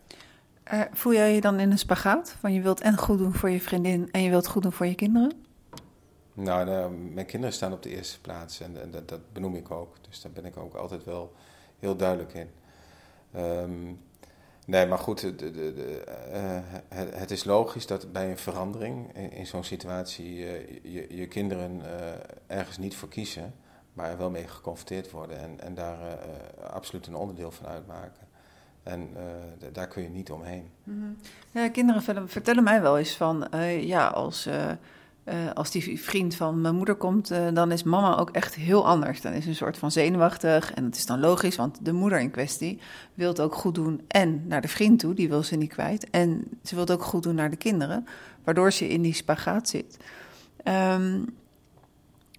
voel 0.93 1.13
jij 1.13 1.35
je 1.35 1.41
dan 1.41 1.61
in 1.61 1.71
een 1.71 1.79
spagaat? 1.79 2.37
Van 2.41 2.53
je 2.53 2.61
wilt 2.61 2.81
en 2.81 2.97
goed 2.97 3.19
doen 3.19 3.35
voor 3.35 3.51
je 3.51 3.61
vriendin 3.61 4.11
en 4.11 4.23
je 4.23 4.31
wilt 4.31 4.47
goed 4.47 4.63
doen 4.63 4.73
voor 4.73 4.87
je 4.87 4.95
kinderen? 4.95 5.50
Nou, 6.33 6.91
mijn 6.91 7.27
kinderen 7.27 7.55
staan 7.55 7.73
op 7.73 7.83
de 7.83 7.91
eerste 7.97 8.21
plaats 8.21 8.61
en, 8.61 8.81
en 8.81 8.91
dat, 8.91 9.09
dat, 9.09 9.33
benoem 9.33 9.55
ik 9.55 9.71
ook. 9.71 9.97
Dus 10.09 10.21
daar 10.21 10.33
ben 10.33 10.45
ik 10.45 10.57
ook 10.57 10.75
altijd 10.75 11.05
wel 11.05 11.33
heel 11.79 11.97
duidelijk 11.97 12.35
in. 12.35 12.51
Um, 13.37 14.01
Nee, 14.71 14.87
maar 14.87 14.99
goed, 14.99 15.21
de, 15.21 15.35
de, 15.37 16.03
uh, 16.33 16.59
het, 16.89 17.15
het, 17.15 17.31
is 17.31 17.45
logisch 17.45 17.87
dat 17.87 18.13
bij 18.13 18.31
een 18.31 18.39
verandering 18.39 19.17
in, 19.33 19.47
zo'n 19.47 19.65
situatie 19.65 20.37
uh, 20.37 20.69
je, 20.83 21.17
je 21.17 21.29
kinderen 21.29 21.81
uh, 21.81 21.87
ergens 22.47 22.79
niet 22.79 22.97
voor 22.97 23.09
kiezen, 23.09 23.55
maar 23.93 24.11
er 24.11 24.19
wel 24.19 24.31
mee 24.31 24.49
geconfronteerd 24.49 25.11
worden 25.11 25.39
en, 25.39 25.61
en 25.61 25.75
daar 25.75 25.99
absoluut 26.71 27.07
een 27.07 27.15
onderdeel 27.15 27.51
van 27.51 27.67
uitmaken. 27.67 28.29
En 28.83 29.09
daar 29.73 29.89
kun 29.89 30.03
je 30.03 30.09
niet 30.09 30.31
omheen. 30.31 30.71
-hmm. 30.85 31.17
ja, 31.51 31.69
kinderen 31.69 32.29
vertellen 32.29 32.63
mij 32.63 32.83
wel 32.83 32.99
eens 32.99 33.17
van, 33.17 33.49
ja, 33.81 34.07
als 34.07 34.49
als 35.55 35.71
die 35.71 36.01
vriend 36.01 36.35
van 36.35 36.61
mijn 36.61 36.75
moeder 36.75 36.95
komt, 36.95 37.33
uh, 37.33 37.49
dan 37.53 37.73
is 37.73 37.83
mama 37.83 38.17
ook 38.17 38.31
echt 38.31 38.55
heel 38.55 38.87
anders. 38.87 39.21
Dan 39.21 39.33
is 39.33 39.47
een 39.47 39.55
soort 39.55 39.79
van 39.79 39.91
zenuwachtig. 39.91 40.75
En 40.75 40.85
dat 40.85 40.97
is 40.97 41.07
dan 41.07 41.21
logisch, 41.21 41.57
want 41.57 41.85
de 41.85 41.93
moeder 41.93 42.21
in 42.21 42.31
kwestie 42.31 42.81
wil 43.15 43.29
het 43.29 43.41
ook 43.41 43.55
goed 43.55 43.75
doen. 43.75 44.01
En 44.09 44.47
naar 44.47 44.61
de 44.61 44.69
vriend 44.69 44.99
toe, 44.99 45.15
die 45.15 45.29
wil 45.29 45.43
ze 45.43 45.57
niet 45.57 45.73
kwijt. 45.73 46.11
En 46.11 46.45
ze 46.63 46.75
wil 46.75 46.85
het 46.85 46.93
ook 46.93 47.05
goed 47.05 47.23
doen 47.23 47.35
naar 47.35 47.51
de 47.51 47.57
kinderen, 47.57 48.07
waardoor 48.45 48.73
ze 48.73 48.89
in 48.89 49.03
die 49.03 49.15
spagaat 49.15 49.69
zit. 49.69 49.97
Um, 50.65 51.25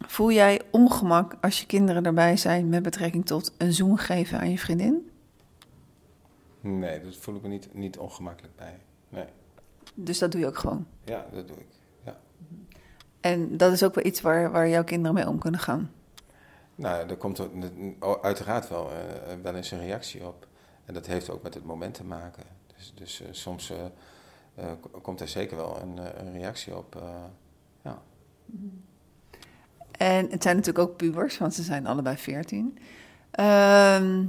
voel 0.07 0.31
jij 0.31 0.61
ongemak 0.71 1.35
als 1.41 1.59
je 1.59 1.65
kinderen 1.65 2.05
erbij 2.05 2.37
zijn 2.37 2.69
met 2.69 2.83
betrekking 2.83 3.25
tot 3.25 3.53
een 3.57 3.73
zoen 3.73 3.97
geven 3.97 4.39
aan 4.39 4.51
je 4.51 4.59
vriendin? 4.59 5.09
Nee, 6.61 7.01
dat 7.01 7.17
voel 7.17 7.35
ik 7.35 7.41
me 7.41 7.47
niet, 7.47 7.73
niet 7.73 7.97
ongemakkelijk 7.97 8.55
bij. 8.55 8.79
Nee. 9.09 9.25
Dus 9.93 10.19
dat 10.19 10.31
doe 10.31 10.41
je 10.41 10.47
ook 10.47 10.57
gewoon? 10.57 10.85
Ja, 11.05 11.25
dat 11.33 11.47
doe 11.47 11.57
ik. 11.57 11.67
En 13.19 13.57
dat 13.57 13.71
is 13.71 13.83
ook 13.83 13.95
wel 13.95 14.05
iets 14.05 14.21
waar, 14.21 14.51
waar 14.51 14.69
jouw 14.69 14.83
kinderen 14.83 15.13
mee 15.13 15.27
om 15.27 15.39
kunnen 15.39 15.59
gaan. 15.59 15.91
Nou, 16.75 17.09
er 17.09 17.17
komt 17.17 17.41
uiteraard 18.21 18.69
wel, 18.69 18.89
uh, 18.91 19.33
wel 19.41 19.55
eens 19.55 19.71
een 19.71 19.79
reactie 19.79 20.27
op. 20.27 20.47
En 20.85 20.93
dat 20.93 21.05
heeft 21.05 21.29
ook 21.29 21.43
met 21.43 21.53
het 21.53 21.65
moment 21.65 21.93
te 21.93 22.03
maken. 22.03 22.43
Dus, 22.75 22.93
dus 22.95 23.21
uh, 23.21 23.27
soms 23.31 23.71
uh, 23.71 24.65
komt 25.01 25.21
er 25.21 25.27
zeker 25.27 25.57
wel 25.57 25.81
een, 25.81 25.97
een 25.97 26.31
reactie 26.31 26.77
op. 26.77 27.03
ja. 27.81 28.01
En 29.91 30.29
het 30.29 30.43
zijn 30.43 30.55
natuurlijk 30.55 30.89
ook 30.89 30.97
pubers, 30.97 31.37
want 31.37 31.53
ze 31.53 31.63
zijn 31.63 31.87
allebei 31.87 32.17
veertien. 32.17 32.77
Ehm, 33.31 34.25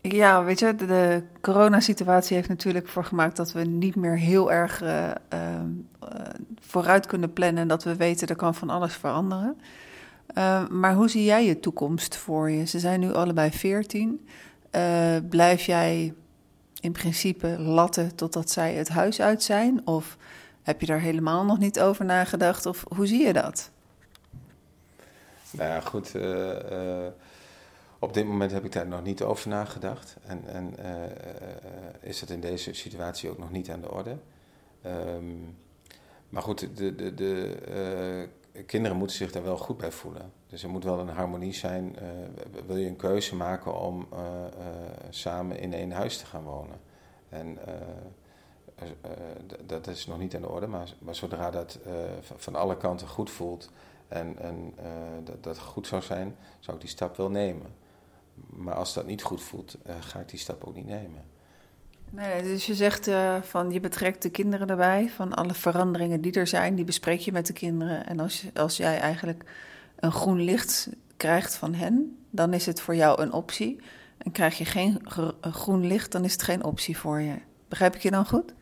ja, 0.00 0.44
weet 0.44 0.58
je, 0.58 0.74
de, 0.74 1.22
coronasituatie 1.40 2.36
heeft 2.36 2.48
natuurlijk 2.48 2.88
voor 2.88 3.04
gemaakt 3.04 3.36
dat 3.36 3.52
we 3.52 3.64
niet 3.64 3.96
meer 3.96 4.18
heel 4.18 4.52
erg 4.52 4.82
uh, 4.82 5.10
uh, 5.34 5.40
vooruit 6.60 7.06
kunnen 7.06 7.32
plannen 7.32 7.62
en 7.62 7.68
dat 7.68 7.84
we 7.84 7.96
weten 7.96 8.28
er 8.28 8.36
kan 8.36 8.54
van 8.54 8.70
alles 8.70 8.94
veranderen. 8.94 9.60
Uh, 10.34 10.68
maar 10.68 10.94
hoe 10.94 11.08
zie 11.08 11.24
jij 11.24 11.44
je 11.44 11.60
toekomst 11.60 12.16
voor 12.16 12.50
je? 12.50 12.66
Ze 12.66 12.78
zijn 12.78 13.00
nu 13.00 13.12
allebei 13.12 13.50
veertien. 13.50 14.28
blijf 15.28 15.62
jij 15.62 16.14
in 16.80 16.92
principe 16.92 17.48
latten 17.58 18.14
totdat 18.14 18.50
zij 18.50 18.74
het 18.74 18.88
huis 18.88 19.20
uit 19.20 19.42
zijn? 19.42 19.86
Of 19.86 20.16
heb 20.62 20.80
je 20.80 20.86
daar 20.86 21.00
helemaal 21.00 21.44
nog 21.44 21.58
niet 21.58 21.80
over 21.80 22.04
nagedacht? 22.04 22.66
Of 22.66 22.84
hoe 22.96 23.06
zie 23.06 23.26
je 23.26 23.32
dat? 23.32 23.70
Nou 25.50 25.70
ja, 25.70 25.80
goed 25.80 26.12
op 27.98 28.14
dit 28.14 28.26
moment 28.26 28.50
heb 28.50 28.64
ik 28.64 28.72
daar 28.72 28.86
nog 28.86 29.02
niet 29.02 29.22
over 29.22 29.48
nagedacht. 29.48 30.16
En, 30.22 30.46
en 30.46 30.74
uh, 30.80 32.08
is 32.08 32.20
dat 32.20 32.30
in 32.30 32.40
deze 32.40 32.72
situatie 32.72 33.30
ook 33.30 33.38
nog 33.38 33.50
niet 33.50 33.70
aan 33.70 33.80
de 33.80 33.90
orde. 33.90 34.16
Um, 34.86 35.56
maar 36.28 36.42
goed, 36.42 36.76
de, 36.76 36.94
de, 36.94 37.14
de 37.14 38.28
uh, 38.52 38.62
kinderen 38.66 38.96
moeten 38.96 39.16
zich 39.16 39.32
daar 39.32 39.42
wel 39.42 39.56
goed 39.56 39.76
bij 39.76 39.92
voelen. 39.92 40.32
Dus 40.46 40.62
er 40.62 40.68
moet 40.68 40.84
wel 40.84 40.98
een 40.98 41.08
harmonie 41.08 41.54
zijn. 41.54 41.96
wil 42.66 42.76
je 42.76 42.86
een 42.86 42.96
keuze 42.96 43.36
maken 43.36 43.80
om 43.80 44.08
samen 45.10 45.58
in 45.58 45.72
één 45.72 45.90
huis 45.90 46.18
te 46.18 46.26
gaan 46.26 46.42
wonen? 46.42 46.80
En 47.28 47.58
dat 49.66 49.86
is 49.86 50.06
nog 50.06 50.18
niet 50.18 50.34
aan 50.34 50.40
de 50.40 50.48
orde, 50.48 50.66
maar, 50.66 50.94
maar 50.98 51.14
zodra 51.14 51.50
dat 51.50 51.78
van 52.36 52.54
alle 52.54 52.76
kanten 52.76 53.08
goed 53.08 53.30
voelt 53.30 53.70
en, 54.08 54.38
en 54.38 54.74
dat, 55.24 55.42
dat 55.42 55.58
goed 55.58 55.86
zou 55.86 56.02
zijn, 56.02 56.36
zou 56.58 56.76
ik 56.76 56.82
die 56.82 56.92
stap 56.92 57.16
wel 57.16 57.30
nemen. 57.30 57.86
Maar 58.46 58.74
als 58.74 58.94
dat 58.94 59.06
niet 59.06 59.22
goed 59.22 59.42
voelt, 59.42 59.76
uh, 59.86 59.94
ga 60.00 60.18
ik 60.20 60.28
die 60.28 60.38
stap 60.38 60.64
ook 60.64 60.74
niet 60.74 60.86
nemen. 60.86 61.24
Nee, 62.10 62.42
dus 62.42 62.66
je 62.66 62.74
zegt 62.74 63.08
uh, 63.08 63.42
van 63.42 63.70
je 63.70 63.80
betrekt 63.80 64.22
de 64.22 64.30
kinderen 64.30 64.70
erbij, 64.70 65.08
van 65.08 65.34
alle 65.34 65.54
veranderingen 65.54 66.20
die 66.20 66.32
er 66.32 66.46
zijn, 66.46 66.74
die 66.74 66.84
bespreek 66.84 67.20
je 67.20 67.32
met 67.32 67.46
de 67.46 67.52
kinderen. 67.52 68.06
En 68.06 68.20
als, 68.20 68.44
als 68.54 68.76
jij 68.76 68.98
eigenlijk 68.98 69.44
een 69.96 70.12
groen 70.12 70.40
licht 70.40 70.88
krijgt 71.16 71.54
van 71.54 71.74
hen, 71.74 72.18
dan 72.30 72.52
is 72.54 72.66
het 72.66 72.80
voor 72.80 72.94
jou 72.94 73.22
een 73.22 73.32
optie. 73.32 73.80
En 74.18 74.32
krijg 74.32 74.58
je 74.58 74.64
geen 74.64 75.00
groen 75.40 75.86
licht, 75.86 76.12
dan 76.12 76.24
is 76.24 76.32
het 76.32 76.42
geen 76.42 76.64
optie 76.64 76.98
voor 76.98 77.20
je. 77.20 77.34
Begrijp 77.68 77.94
ik 77.94 78.02
je 78.02 78.10
dan 78.10 78.26
goed? 78.26 78.54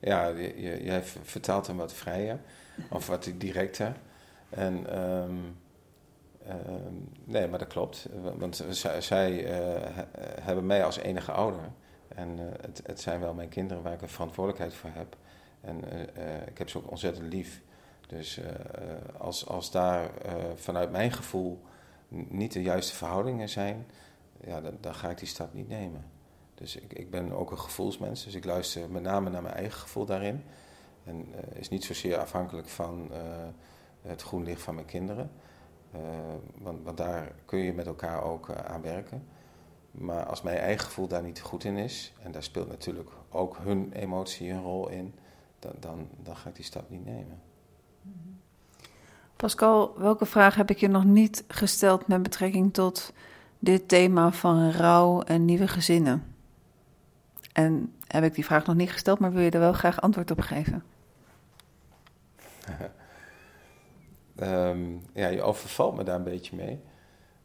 Ja, 0.00 0.26
je, 0.26 0.80
jij 0.82 1.02
vertaalt 1.22 1.66
hem 1.66 1.76
wat 1.76 1.92
vrijer, 1.92 2.40
of 2.90 3.06
wat 3.06 3.32
directer. 3.36 3.96
En 4.48 4.98
um, 4.98 5.56
Ehm, 6.46 6.94
nee, 7.24 7.48
maar 7.48 7.58
dat 7.58 7.68
klopt. 7.68 8.08
Want 8.36 8.64
zij, 8.98 9.44
eh, 9.44 10.02
hebben 10.40 10.66
mij 10.66 10.84
als 10.84 10.96
enige 10.96 11.32
ouder. 11.32 11.70
En 12.08 12.38
uh, 12.38 12.44
het, 12.60 12.82
het, 12.86 13.00
zijn 13.00 13.20
wel 13.20 13.34
mijn 13.34 13.48
kinderen 13.48 13.82
waar 13.82 13.92
ik 13.92 14.02
een 14.02 14.08
verantwoordelijkheid 14.08 14.74
voor 14.74 14.90
heb. 14.92 15.16
En 15.60 15.84
uh, 15.84 16.46
ik 16.46 16.58
heb 16.58 16.68
ze 16.68 16.78
ook 16.78 16.90
ontzettend 16.90 17.32
lief. 17.32 17.62
Dus 18.06 18.40
als, 19.18 19.46
als 19.46 19.70
daar 19.70 20.10
vanuit 20.54 20.90
mijn 20.90 21.12
gevoel 21.12 21.60
niet 22.08 22.52
de 22.52 22.62
juiste 22.62 22.96
verhoudingen 22.96 23.48
zijn, 23.48 23.86
ja, 24.44 24.60
dan, 24.60 24.76
dan, 24.80 24.94
ga 24.94 25.10
ik 25.10 25.18
die 25.18 25.28
stap 25.28 25.54
niet 25.54 25.68
nemen. 25.68 26.04
Dus 26.54 26.76
ik, 26.76 26.92
ik 26.92 27.10
ben 27.10 27.32
ook 27.32 27.50
een 27.50 27.58
gevoelsmens, 27.58 28.24
dus 28.24 28.34
ik 28.34 28.44
luister 28.44 28.90
met 28.90 29.02
name 29.02 29.30
naar 29.30 29.42
mijn 29.42 29.54
eigen 29.54 29.80
gevoel 29.80 30.04
daarin. 30.04 30.44
En 31.04 31.34
is 31.52 31.68
niet 31.68 31.84
zozeer 31.84 32.18
afhankelijk 32.18 32.68
van 32.68 33.10
het 34.02 34.22
groen 34.22 34.44
licht 34.44 34.62
van 34.62 34.74
mijn 34.74 34.86
kinderen. 34.86 35.30
Uh, 35.94 36.00
want, 36.58 36.84
want, 36.84 36.96
daar 36.96 37.32
kun 37.44 37.58
je 37.58 37.72
met 37.72 37.86
elkaar 37.86 38.22
ook 38.22 38.48
uh, 38.48 38.56
aan 38.56 38.82
werken. 38.82 39.26
Maar 39.90 40.24
als 40.24 40.42
mijn 40.42 40.56
eigen 40.56 40.86
gevoel 40.86 41.08
daar 41.08 41.22
niet 41.22 41.40
goed 41.40 41.64
in 41.64 41.76
is, 41.76 42.12
en 42.22 42.32
daar 42.32 42.42
speelt 42.42 42.68
natuurlijk 42.68 43.10
ook 43.28 43.58
hun 43.62 43.92
emotie 43.92 44.50
een 44.50 44.62
rol 44.62 44.88
in, 44.88 45.14
dan, 45.58 45.72
dan, 45.80 46.08
dan 46.22 46.36
ga 46.36 46.48
ik 46.48 46.54
die 46.54 46.64
stap 46.64 46.90
niet 46.90 47.04
nemen. 47.04 47.40
Pascal, 49.36 49.98
welke 49.98 50.26
vraag 50.26 50.54
heb 50.54 50.70
ik 50.70 50.78
je 50.78 50.88
nog 50.88 51.04
niet 51.04 51.44
gesteld 51.48 52.06
met 52.06 52.22
betrekking 52.22 52.74
tot 52.74 53.12
dit 53.58 53.88
thema 53.88 54.32
van 54.32 54.70
rouw 54.70 55.22
en 55.22 55.44
nieuwe 55.44 55.68
gezinnen? 55.68 56.34
En 57.52 57.94
heb 58.06 58.24
ik 58.24 58.34
die 58.34 58.44
vraag 58.44 58.66
nog 58.66 58.76
niet 58.76 58.90
gesteld, 58.90 59.18
maar 59.18 59.32
wil 59.32 59.42
je 59.42 59.50
er 59.50 59.60
wel 59.60 59.72
graag 59.72 60.00
antwoord 60.00 60.30
op 60.30 60.40
geven? 60.40 60.82
um, 64.40 65.02
ja, 65.12 65.28
je 65.28 65.42
overvalt 65.42 65.96
me 65.96 66.02
daar 66.02 66.16
een 66.16 66.22
beetje 66.22 66.56
mee. 66.56 66.80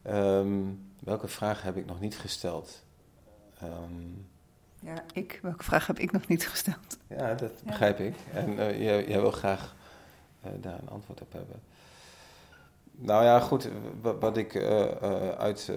Um, 0.08 0.92
welke 1.00 1.28
vraag 1.28 1.62
heb 1.62 1.78
ik 1.78 1.86
nog 1.86 2.00
niet 2.00 2.18
gesteld? 2.18 2.84
Um, 3.64 4.28
ja, 4.80 5.04
ik. 5.14 5.40
Welke 5.42 5.64
vraag 5.64 5.88
heb 5.88 6.00
ik 6.00 6.12
nog 6.12 6.28
niet 6.28 6.48
gesteld? 6.48 6.98
Ja, 7.08 7.34
dat 7.34 7.52
begrijp 7.64 8.00
ik. 8.00 8.16
En 8.34 8.50
uh, 8.50 8.82
jij, 8.82 9.08
jij, 9.08 9.22
wil 9.22 9.32
graag 9.32 9.76
uh, 10.46 10.52
daar 10.62 10.80
een 10.82 10.90
antwoord 10.90 11.22
op 11.22 11.34
hebben. 11.34 11.62
Nou 12.92 13.24
ja, 13.24 13.40
goed. 13.40 13.70
Wat, 14.02 14.20
wat 14.20 14.38
ik 14.38 14.54
uh, 14.54 14.86
uit 15.30 15.72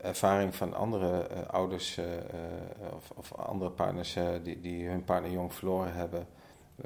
ervaring 0.00 0.54
van 0.54 0.74
andere 0.74 1.46
ouders 1.46 2.00
of, 2.94 3.10
of, 3.14 3.34
andere 3.34 3.70
partners 3.70 4.16
die, 4.42 4.60
die 4.60 4.88
hun 4.88 5.04
partner 5.04 5.30
jong 5.30 5.54
verloren 5.54 5.94
hebben, 5.94 6.26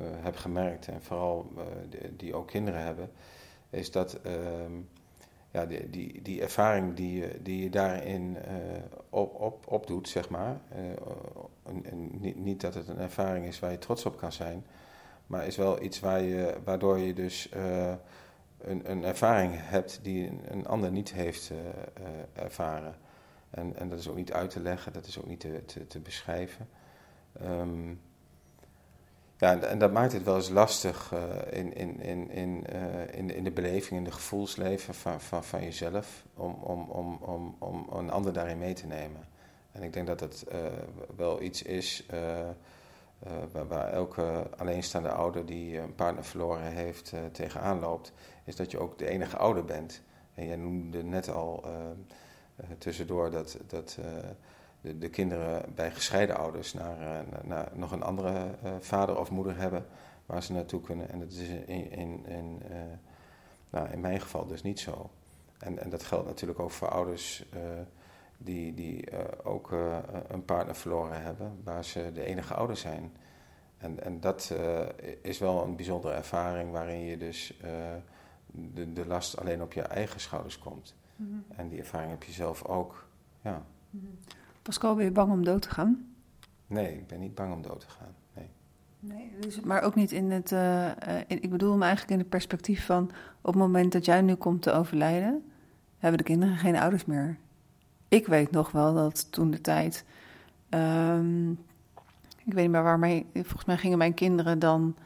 heb 0.00 0.36
gemerkt, 0.36 0.88
en 0.88 1.02
vooral 1.02 1.52
die, 1.88 2.16
die, 2.16 2.34
ook 2.34 2.46
kinderen 2.46 2.80
hebben, 2.80 3.10
is 3.70 3.90
dat 3.90 4.20
ehm, 4.22 4.72
ja, 5.50 5.66
die, 5.66 5.90
die, 5.90 6.22
die 6.22 6.42
ervaring 6.42 6.94
die 6.94 7.18
je, 7.18 7.38
die 7.42 7.62
je 7.62 7.70
daarin 7.70 8.36
uh, 8.36 8.42
op, 9.10 9.40
op, 9.40 9.66
opdoet, 9.66 10.08
zeg 10.08 10.28
maar. 10.28 10.60
En, 11.62 12.20
niet, 12.20 12.36
niet, 12.36 12.60
dat 12.60 12.74
het 12.74 12.88
een 12.88 12.98
ervaring 12.98 13.46
is 13.46 13.58
waar 13.58 13.70
je 13.70 13.78
trots 13.78 14.06
op 14.06 14.16
kan 14.16 14.32
zijn, 14.32 14.66
maar 15.26 15.46
is 15.46 15.56
wel 15.56 15.82
iets 15.82 16.00
waar 16.00 16.22
je, 16.22 16.54
waardoor 16.64 16.98
je 16.98 17.14
dus 17.14 17.48
een, 18.58 18.90
een 18.90 19.04
ervaring 19.04 19.52
hebt 19.56 20.00
die 20.02 20.30
een, 20.48 20.66
ander 20.66 20.90
niet 20.90 21.12
heeft 21.12 21.52
ervaren. 22.32 22.94
En, 23.50 23.76
en 23.76 23.88
dat 23.88 23.98
is 23.98 24.08
ook 24.08 24.16
niet 24.16 24.32
uit 24.32 24.50
te 24.50 24.60
leggen, 24.60 24.92
dat 24.92 25.06
is 25.06 25.18
ook 25.18 25.26
niet 25.26 25.40
te, 25.40 25.86
te, 25.88 26.00
beschrijven. 26.00 26.68
Um, 27.42 28.00
ja, 29.36 29.60
en 29.60 29.78
dat 29.78 29.92
maakt 29.92 30.12
het 30.12 30.22
wel 30.22 30.36
eens 30.36 30.48
lastig 30.48 31.12
uh, 31.14 31.58
in, 31.58 31.74
in, 31.74 32.00
in, 32.00 32.30
in, 32.30 32.64
uh, 32.72 33.18
in, 33.18 33.34
in 33.34 33.44
de 33.44 33.50
beleving, 33.50 33.98
in 33.98 34.04
de 34.04 34.12
gevoelsleven 34.12 34.94
van, 34.94 35.20
van, 35.20 35.44
van 35.44 35.62
jezelf, 35.62 36.24
om, 36.34 36.52
om, 36.52 36.90
om, 36.90 37.18
om, 37.20 37.56
om 37.58 37.86
een 37.90 38.10
ander 38.10 38.32
daarin 38.32 38.58
mee 38.58 38.74
te 38.74 38.86
nemen. 38.86 39.28
En 39.72 39.82
ik 39.82 39.92
denk 39.92 40.06
dat 40.06 40.20
het 40.20 40.44
uh, 40.52 40.58
wel 41.16 41.42
iets 41.42 41.62
is 41.62 42.06
waar, 43.52 43.66
waar, 43.68 43.92
elke 43.92 44.46
alleenstaande 44.56 45.10
ouder 45.10 45.46
die 45.46 45.78
een 45.78 45.94
partner 45.94 46.24
verloren 46.24 46.72
heeft 46.72 47.12
tegenaan 47.32 47.80
loopt, 47.80 48.12
is 48.44 48.56
dat 48.56 48.70
je 48.70 48.78
ook 48.78 48.98
de 48.98 49.08
enige 49.08 49.36
ouder 49.36 49.64
bent. 49.64 50.02
En 50.34 50.46
jij 50.46 50.56
noemde 50.56 51.02
net 51.02 51.30
al 51.30 51.64
tussendoor 52.78 53.30
dat. 53.30 53.58
dat 53.66 53.98
de, 54.84 54.98
de, 54.98 55.08
kinderen 55.08 55.74
bij 55.74 55.90
gescheiden 55.90 56.36
ouders 56.36 56.72
naar, 56.72 57.00
uh, 57.00 57.42
naar, 57.42 57.68
nog 57.74 57.92
een 57.92 58.02
andere 58.02 58.50
uh, 58.64 58.72
vader 58.80 59.18
of 59.18 59.30
moeder 59.30 59.56
hebben 59.56 59.86
waar 60.26 60.42
ze 60.42 60.52
naartoe 60.52 60.80
kunnen. 60.80 61.10
En 61.10 61.18
dat 61.18 61.30
is 61.30 61.48
in, 61.48 61.90
in, 61.90 62.26
in, 62.26 62.62
uh, 62.70 62.76
nou, 63.70 63.88
in 63.90 64.00
mijn 64.00 64.20
geval 64.20 64.46
dus 64.46 64.62
niet 64.62 64.80
zo. 64.80 65.10
En, 65.58 65.78
en 65.78 65.90
dat 65.90 66.02
geldt 66.02 66.26
natuurlijk 66.26 66.60
ook 66.60 66.70
voor 66.70 66.88
ouders 66.88 67.44
die, 68.36 68.74
die 68.74 69.04
ook 69.42 69.70
een 70.28 70.44
partner 70.44 70.74
verloren 70.74 71.22
hebben, 71.22 71.60
waar 71.62 71.84
ze 71.84 72.10
de 72.14 72.24
enige 72.24 72.54
ouder 72.54 72.76
zijn. 72.76 73.12
En, 73.78 74.04
en 74.04 74.20
dat 74.20 74.54
is 75.22 75.38
wel 75.38 75.62
een 75.62 75.76
bijzondere 75.76 76.14
ervaring 76.14 76.72
waarin 76.72 77.00
je 77.00 77.16
dus 77.16 77.58
de, 78.46 78.92
de 78.92 79.06
last 79.06 79.38
alleen 79.38 79.62
op 79.62 79.72
je 79.72 79.82
eigen 79.82 80.20
schouders 80.20 80.58
komt. 80.58 80.94
Mm 81.16 81.26
-hmm. 81.26 81.56
En 81.56 81.68
die 81.68 81.78
ervaring 81.78 82.10
heb 82.10 82.22
je 82.22 82.32
zelf 82.32 82.64
ook. 82.64 83.06
Ja. 83.42 83.62
Mm 83.90 84.00
-hmm. 84.00 84.18
Pascal, 84.64 84.94
ben 84.94 85.04
je 85.04 85.10
bang 85.10 85.32
om 85.32 85.44
dood 85.44 85.62
te 85.62 85.70
gaan? 85.70 86.06
Nee, 86.66 86.92
ik 86.92 87.06
ben 87.06 87.20
niet 87.20 87.34
bang 87.34 87.52
om 87.52 87.62
dood 87.62 87.80
te 87.80 87.86
gaan. 87.88 88.14
Nee. 88.34 88.48
nee 89.00 89.30
dus, 89.40 89.60
maar 89.60 89.82
ook 89.82 89.94
niet 89.94 90.12
in 90.12 90.30
het. 90.30 90.50
Uh, 90.52 90.86
in, 91.26 91.42
ik 91.42 91.50
bedoel 91.50 91.70
hem 91.70 91.82
eigenlijk 91.82 92.12
in 92.12 92.18
het 92.18 92.28
perspectief 92.28 92.86
van. 92.86 93.10
op 93.40 93.52
het 93.52 93.62
moment 93.62 93.92
dat 93.92 94.04
jij 94.04 94.20
nu 94.20 94.34
komt 94.34 94.62
te 94.62 94.72
overlijden. 94.72 95.44
hebben 95.98 96.18
de 96.18 96.24
kinderen 96.24 96.56
geen 96.56 96.76
ouders 96.76 97.04
meer. 97.04 97.36
Ik 98.08 98.26
weet 98.26 98.50
nog 98.50 98.70
wel 98.70 98.94
dat 98.94 99.32
toen 99.32 99.50
de 99.50 99.60
tijd. 99.60 100.04
Um, 100.70 101.50
ik 102.44 102.52
weet 102.52 102.62
niet 102.62 102.70
meer 102.70 102.82
waar 102.82 102.98
mijn. 102.98 103.24
Volgens 103.32 103.64
mij 103.64 103.76
gingen 103.76 103.98
mijn 103.98 104.14
kinderen 104.14 104.58
dan. 104.58 104.96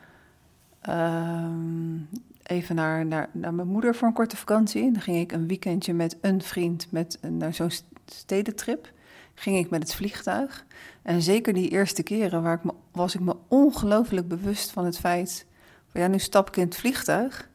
Um, 0.88 2.08
even 2.42 2.74
naar, 2.74 3.06
naar, 3.06 3.28
naar 3.32 3.54
mijn 3.54 3.68
moeder 3.68 3.94
voor 3.94 4.08
een 4.08 4.14
korte 4.14 4.36
vakantie. 4.36 4.82
En 4.82 4.92
dan 4.92 5.02
ging 5.02 5.16
ik 5.16 5.32
een 5.32 5.46
weekendje 5.46 5.94
met 5.94 6.16
een 6.20 6.42
vriend 6.42 6.92
met 6.92 7.18
naar 7.22 7.54
zo'n 7.54 7.70
stedentrip 8.06 8.96
ging 9.38 9.56
ik 9.56 9.70
met 9.70 9.82
het 9.82 9.94
vliegtuig. 9.94 10.64
En 11.02 11.22
zeker 11.22 11.52
die 11.52 11.68
eerste 11.68 12.02
keren 12.02 12.42
waar 12.42 12.60
ik 12.64 12.70
was 12.92 13.14
ik 13.14 13.20
me 13.20 13.36
ongelooflijk 13.48 14.28
bewust 14.28 14.70
van 14.70 14.84
het 14.84 14.98
feit... 14.98 15.46
ja, 15.92 16.06
nu 16.06 16.18
stap 16.18 16.48
ik 16.48 16.56
in 16.56 16.64
het 16.64 16.76
vliegtuig... 16.76 17.48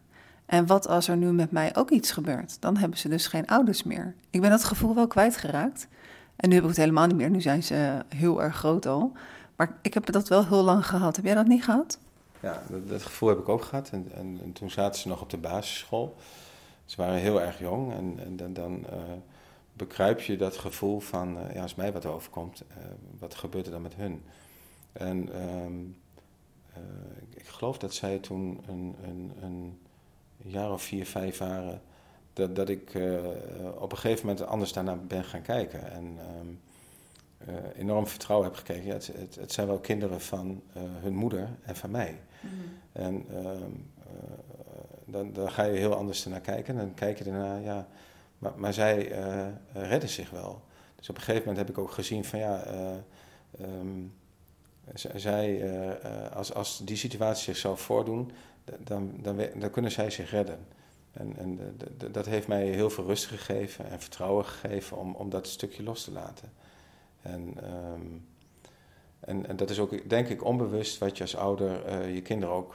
En 0.46 0.66
wat 0.66 0.88
als 0.88 1.08
er 1.08 1.18
nu 1.18 1.32
met 1.32 1.52
mij 1.52 1.76
ook 1.76 1.90
iets 1.90 2.12
gebeurt? 2.12 2.62
Dan 2.62 2.78
hebben 2.78 2.98
ze 2.98 3.10
dus 3.10 3.28
geen 3.28 3.48
ouders 3.48 3.84
meer. 3.84 4.16
Ik 4.30 4.42
ben 4.42 4.50
dat 4.50 4.64
gevoel 4.64 4.96
wel 4.96 5.08
kwijtgeraakt. 5.08 5.88
En 6.36 6.50
nu 6.50 6.56
heb 6.56 6.64
ik 6.64 6.70
het 6.70 6.80
helemaal 6.80 7.08
niet 7.08 7.16
meer. 7.16 7.30
Nu 7.30 7.42
zijn 7.42 7.64
ze 7.64 8.00
heel 8.16 8.44
erg 8.44 8.56
groot 8.56 8.86
al. 8.86 9.12
Maar 9.56 9.78
ik 9.82 9.94
heb 9.94 10.06
dat 10.06 10.28
wel 10.28 10.48
heel 10.48 10.64
lang 10.64 10.88
gehad. 10.88 11.16
Heb 11.16 11.26
jij 11.26 11.34
dat 11.34 11.48
niet 11.48 11.64
gehad? 11.64 12.00
Ja, 12.40 12.62
dat, 12.70 12.90
dat 12.90 13.04
gevoel 13.04 13.30
heb 13.30 13.40
ik 13.40 13.50
ook 13.50 13.64
gehad. 13.64 13.90
En, 13.90 14.12
en, 14.16 14.40
en, 14.44 14.54
toen 14.54 14.70
zaten 14.70 15.02
ze 15.02 15.08
nog 15.08 15.22
op 15.22 15.30
de 15.30 15.38
basisschool. 15.38 16.16
Ze 16.86 16.96
waren 16.98 17.20
heel 17.20 17.42
erg 17.42 17.60
jong. 17.60 17.94
En, 17.94 18.20
en 18.26 18.36
dan, 18.36 18.54
dan 18.54 18.86
uh, 18.90 19.00
begrijp 19.74 20.20
je 20.20 20.38
dat 20.38 20.58
gevoel 20.58 21.00
van, 21.00 21.38
uh, 21.38 21.54
ja, 21.54 21.62
als 21.62 21.76
mij 21.76 21.92
wat 21.92 22.06
overkomt, 22.06 22.64
uh, 22.72 22.78
wat 23.20 23.36
gebeurt 23.36 23.66
er 23.66 23.72
dan 23.72 23.82
met 23.82 23.96
hun? 23.96 24.24
En 24.92 25.42
um, 25.42 25.98
uh, 26.78 26.84
ik 27.30 27.48
geloof 27.48 27.78
dat 27.78 27.94
zij 27.94 28.18
toen 28.18 28.64
een, 28.68 28.96
een, 29.04 29.32
een, 29.42 29.78
jaar 30.38 30.72
of 30.72 30.82
vier, 30.82 31.06
vijf 31.06 31.38
waren, 31.38 31.82
dat, 32.34 32.56
dat 32.56 32.70
ik 32.70 32.90
op 33.76 33.92
een 33.92 33.98
gegeven 33.98 34.28
moment 34.28 34.46
anders 34.46 34.74
daarna 34.74 34.96
ben 34.96 35.24
gaan 35.24 35.42
kijken. 35.42 35.92
En 35.92 36.18
um, 36.40 36.60
enorm 37.76 38.08
vertrouwen 38.08 38.48
heb 38.48 38.58
gekregen. 38.58 38.86
Ja, 38.86 38.94
het, 38.94 39.08
het, 39.08 39.36
het, 39.36 39.52
zijn 39.52 39.68
wel 39.68 39.80
kinderen 39.80 40.22
van 40.22 40.62
hun 40.74 41.16
moeder 41.16 41.50
en 41.62 41.76
van 41.76 41.92
mij. 41.92 42.20
Mm 42.42 42.50
-hmm. 42.50 42.78
En 42.92 43.46
um, 43.46 43.92
dan, 45.06 45.34
dan, 45.34 45.52
ga 45.52 45.64
je 45.64 45.78
heel 45.78 45.96
anders 45.96 46.26
naar 46.26 46.42
kijken. 46.42 46.74
En 46.74 46.86
dan 46.86 46.94
kijk 46.94 47.18
je 47.18 47.24
ernaar, 47.24 47.62
ja 47.62 47.88
maar, 48.56 48.74
zij 48.74 49.12
uh, 49.12 49.48
redden 49.74 50.10
zich 50.10 50.30
wel. 50.30 50.62
Dus 50.96 51.10
op 51.10 51.16
een 51.16 51.22
gegeven 51.22 51.48
moment 51.48 51.68
heb 51.68 51.78
ik 51.78 51.84
ook 51.84 51.92
gezien 51.92 52.26
van 52.26 52.40
ja, 52.40 52.68
uh, 52.68 53.70
um, 53.80 54.14
zij, 55.16 55.62
uh, 55.62 56.32
als, 56.32 56.54
als 56.54 56.82
die 56.86 56.98
situatie 56.98 57.44
zich 57.44 57.58
zou 57.58 57.78
voordoen, 57.78 58.32
dan, 58.80 59.12
dan, 59.22 59.38
dan 59.56 59.70
kunnen 59.72 59.92
zij 59.92 60.10
zich 60.10 60.32
redden. 60.32 60.60
En, 61.12 61.38
en 61.38 61.78
dat 62.12 62.26
heeft 62.26 62.48
mij 62.48 62.66
heel 62.66 62.90
veel 62.90 63.06
rust 63.06 63.26
gegeven 63.26 63.90
en 63.90 64.02
vertrouwen 64.02 64.46
gegeven 64.46 64.98
om, 64.98 65.16
om 65.16 65.30
dat 65.30 65.48
stukje 65.48 65.84
los 65.84 66.04
te 66.04 66.12
laten. 66.12 66.52
En, 67.22 67.58
um, 67.94 68.26
en, 69.20 69.48
en, 69.48 69.56
dat 69.56 69.70
is 69.70 69.80
ook, 69.80 70.10
denk 70.10 70.28
ik, 70.28 70.44
onbewust 70.44 70.98
wat 70.98 71.18
je 71.18 71.24
als 71.24 71.36
ouder 71.36 72.00
je 72.08 72.22
kinderen 72.22 72.56
ook 72.56 72.74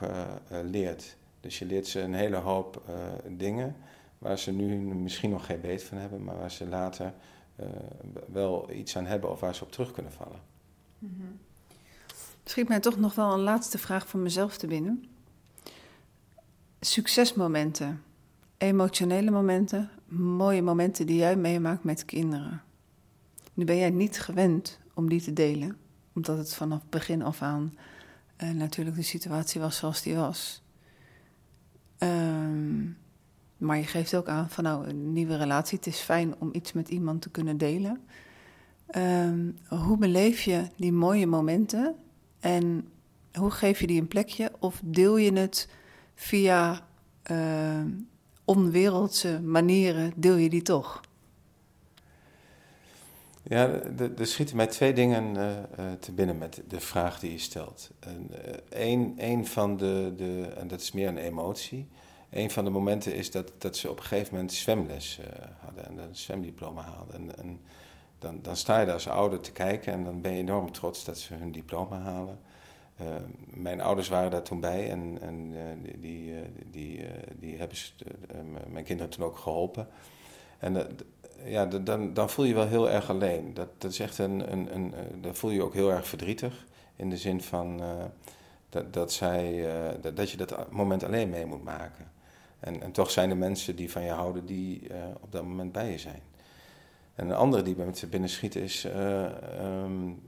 leert. 0.64 1.16
Dus 1.41 1.59
je 1.59 1.64
leert 1.64 1.87
ze 1.87 2.01
een 2.01 2.14
hele 2.14 2.37
hoop 2.37 2.83
dingen 3.27 3.77
waar 4.19 4.39
ze 4.39 4.53
nu 4.53 4.77
misschien 4.95 5.31
nog 5.31 5.47
geen 5.47 5.61
beet 5.61 5.85
van 5.85 5.99
hebben, 5.99 6.25
maar 6.25 6.39
waar 6.39 6.51
ze 6.51 6.69
later 6.69 7.14
uh, 7.61 7.66
wel 8.27 8.71
iets 8.73 8.97
aan 8.97 9.07
hebben 9.07 9.31
of 9.31 9.41
waar 9.41 9.55
ze 9.55 9.64
op 9.64 9.73
terug 9.73 9.93
kunnen 9.93 10.12
vallen. 10.12 10.41
Mm. 10.99 11.39
Schiet 12.45 12.69
mij 12.69 12.81
toch 12.81 12.99
nog 12.99 13.14
wel 13.14 13.33
een 13.33 13.41
laatste 13.41 13.79
vraag 13.79 14.09
van 14.09 14.23
mezelf 14.23 14.59
te 14.59 14.66
binnen. 14.66 15.05
Succesmomenten, 16.81 18.03
emotionele 18.59 19.31
momenten, 19.31 19.91
mooie 20.07 20.62
momenten 20.62 21.07
die 21.07 21.16
jij 21.16 21.37
meemaakt 21.37 21.85
met 21.85 22.05
kinderen. 22.05 22.62
Nu 23.55 23.64
ben 23.64 23.77
jij 23.77 23.91
niet 23.91 24.21
gewend 24.21 24.79
om 24.95 25.09
die 25.09 25.21
te 25.21 25.33
delen, 25.33 25.77
omdat 26.14 26.39
het 26.39 26.55
vanaf 26.55 26.81
begin 26.89 27.23
af 27.23 27.43
aan 27.43 27.77
uh, 28.43 28.51
natuurlijk 28.51 28.97
de 28.97 29.03
situatie 29.03 29.61
was 29.61 29.77
zoals 29.77 30.03
die 30.03 30.16
was. 30.16 30.62
Um, 31.99 32.99
maar 33.59 33.77
je 33.77 33.85
geeft 33.85 34.15
ook 34.15 34.29
aan 34.29 34.51
van 34.51 34.65
nou, 34.65 34.89
een 34.89 35.13
nieuwe 35.13 35.37
relatie. 35.37 35.79
Het 35.79 35.87
is 35.87 35.99
fijn 35.99 36.35
om 36.39 36.49
iets 36.53 36.73
met 36.73 36.89
iemand 36.89 37.23
te 37.23 37.31
kunnen 37.31 37.57
delen. 37.57 38.01
Um, 38.97 39.59
hoe 39.69 39.97
beleef 39.97 40.41
je 40.41 40.69
die 40.77 40.93
mooie 40.93 41.27
momenten? 41.27 41.95
En 42.41 42.89
hoe 43.33 43.51
geef 43.51 43.81
je 43.81 43.87
die 43.87 44.01
een 44.01 44.09
plekje? 44.09 44.53
Of 44.59 44.81
deel 44.85 45.17
je 45.17 45.33
het 45.33 45.69
via 46.15 46.87
uh, 47.31 47.85
onwereldse 48.45 49.41
manieren, 49.41 50.13
deel 50.17 50.37
je 50.37 50.49
die 50.49 50.63
toch? 50.63 51.01
Ja, 53.43 53.69
er 54.17 54.27
schieten 54.27 54.57
mij 54.57 54.67
twee 54.67 54.93
dingen 54.93 55.35
uh, 55.35 55.93
te 56.01 56.13
binnen 56.13 56.39
met 56.39 56.63
de 56.69 56.81
vraag 56.81 57.21
die 57.21 57.33
je 57.33 57.39
stelt. 57.39 57.91
Eén 58.69 59.15
een 59.17 59.47
van 59.47 59.77
de, 59.77 60.13
de, 60.17 60.53
en 60.57 60.69
dat 60.69 60.81
is 60.81 60.93
meer 60.93 61.09
een 61.09 61.19
emotie. 61.19 61.89
Een 62.31 62.51
van 62.51 62.64
de 62.64 62.70
momenten 62.70 63.14
is 63.14 63.31
dat, 63.31 63.53
dat 63.59 63.76
ze 63.76 63.91
op 63.91 63.99
een 63.99 64.05
gegeven 64.05 64.35
moment 64.35 64.53
zwemles 64.53 65.20
hadden 65.61 65.87
en 65.87 65.99
een 65.99 66.16
zwemdiploma 66.16 66.83
haalden. 66.83 67.14
En, 67.14 67.39
en 67.39 67.61
dan, 68.18 68.39
dan 68.43 68.57
sta 68.57 68.79
je 68.81 68.85
daar 68.85 68.95
als 68.95 69.09
ouder 69.09 69.41
te 69.41 69.53
kijken 69.53 69.93
en 69.93 70.05
dan 70.05 70.20
ben 70.20 70.33
je 70.33 70.39
enorm 70.39 70.72
trots 70.72 71.05
dat 71.05 71.18
ze 71.18 71.35
hun 71.35 71.53
diploma 71.53 71.99
halen. 71.99 72.39
mijn 73.47 73.81
ouders 73.81 74.09
waren 74.09 74.31
daar 74.31 74.43
toen 74.43 74.61
bij 74.61 74.91
en, 74.91 75.18
en 75.20 75.53
die, 75.83 75.99
die, 75.99 76.35
die, 76.70 77.07
die 77.39 77.57
hebben 77.57 77.76
mijn 78.68 78.85
kinderen 78.85 79.12
toen 79.12 79.24
ook 79.24 79.39
geholpen. 79.39 79.89
En 80.59 80.97
ja, 81.45 81.66
dan, 81.66 82.14
dan 82.14 82.31
voel 82.31 82.45
je 82.45 82.55
wel 82.55 82.66
heel 82.66 82.91
erg 82.91 83.11
alleen. 83.11 83.55
Dat, 83.55 83.68
dat 83.79 83.91
is 83.91 84.01
echt 84.01 84.18
een, 84.18 84.53
een, 84.53 84.74
een, 84.74 84.95
eh, 84.95 85.01
dan 85.20 85.35
voel 85.35 85.51
je 85.51 85.57
je 85.57 85.62
ook 85.62 85.74
heel 85.74 85.91
erg 85.91 86.07
verdrietig. 86.07 86.66
In 86.97 87.11
de 87.11 87.16
zin 87.16 87.43
van 87.43 87.83
dat, 88.68 88.93
dat, 88.93 89.12
zij, 89.12 89.66
dat, 90.01 90.16
dat, 90.16 90.31
je 90.31 90.37
dat 90.37 90.70
moment 90.70 91.05
alleen 91.05 91.29
mee 91.29 91.47
moet 91.47 91.64
maken. 91.64 92.18
En, 92.61 92.83
en 92.83 92.93
toch 92.93 93.11
zijn 93.11 93.31
er 93.31 93.37
mensen 93.37 93.77
die 93.77 93.91
van 93.91 94.03
je 94.03 94.11
houden 94.11 94.47
die 94.47 94.89
uh, 94.89 94.97
op 95.21 95.33
dat 95.33 95.43
moment 95.43 95.73
bij 95.73 95.91
je 95.91 95.99
zijn. 95.99 96.23
En 97.15 97.29
een 97.29 97.37
andere 97.37 97.63
die 97.63 97.75
bij 97.75 97.87
me 97.87 98.07
binnen 98.07 98.29
schiet 98.29 98.57
is, 98.57 98.87
um, 99.61 100.23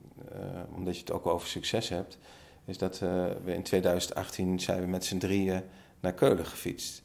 omdat 0.75 0.95
je 0.95 1.01
het 1.01 1.13
ook 1.13 1.27
over 1.27 1.49
succes 1.49 1.89
hebt, 1.89 2.19
is 2.65 2.79
dat 2.79 2.99
we 2.99 3.53
in 3.55 3.63
2018 3.63 4.61
zijn 4.61 4.81
we 4.81 4.87
met 4.87 5.05
z'n 5.05 5.19
drieën 5.19 5.63
naar 6.01 6.13
Keulen 6.13 6.47
gefietst. 6.47 7.03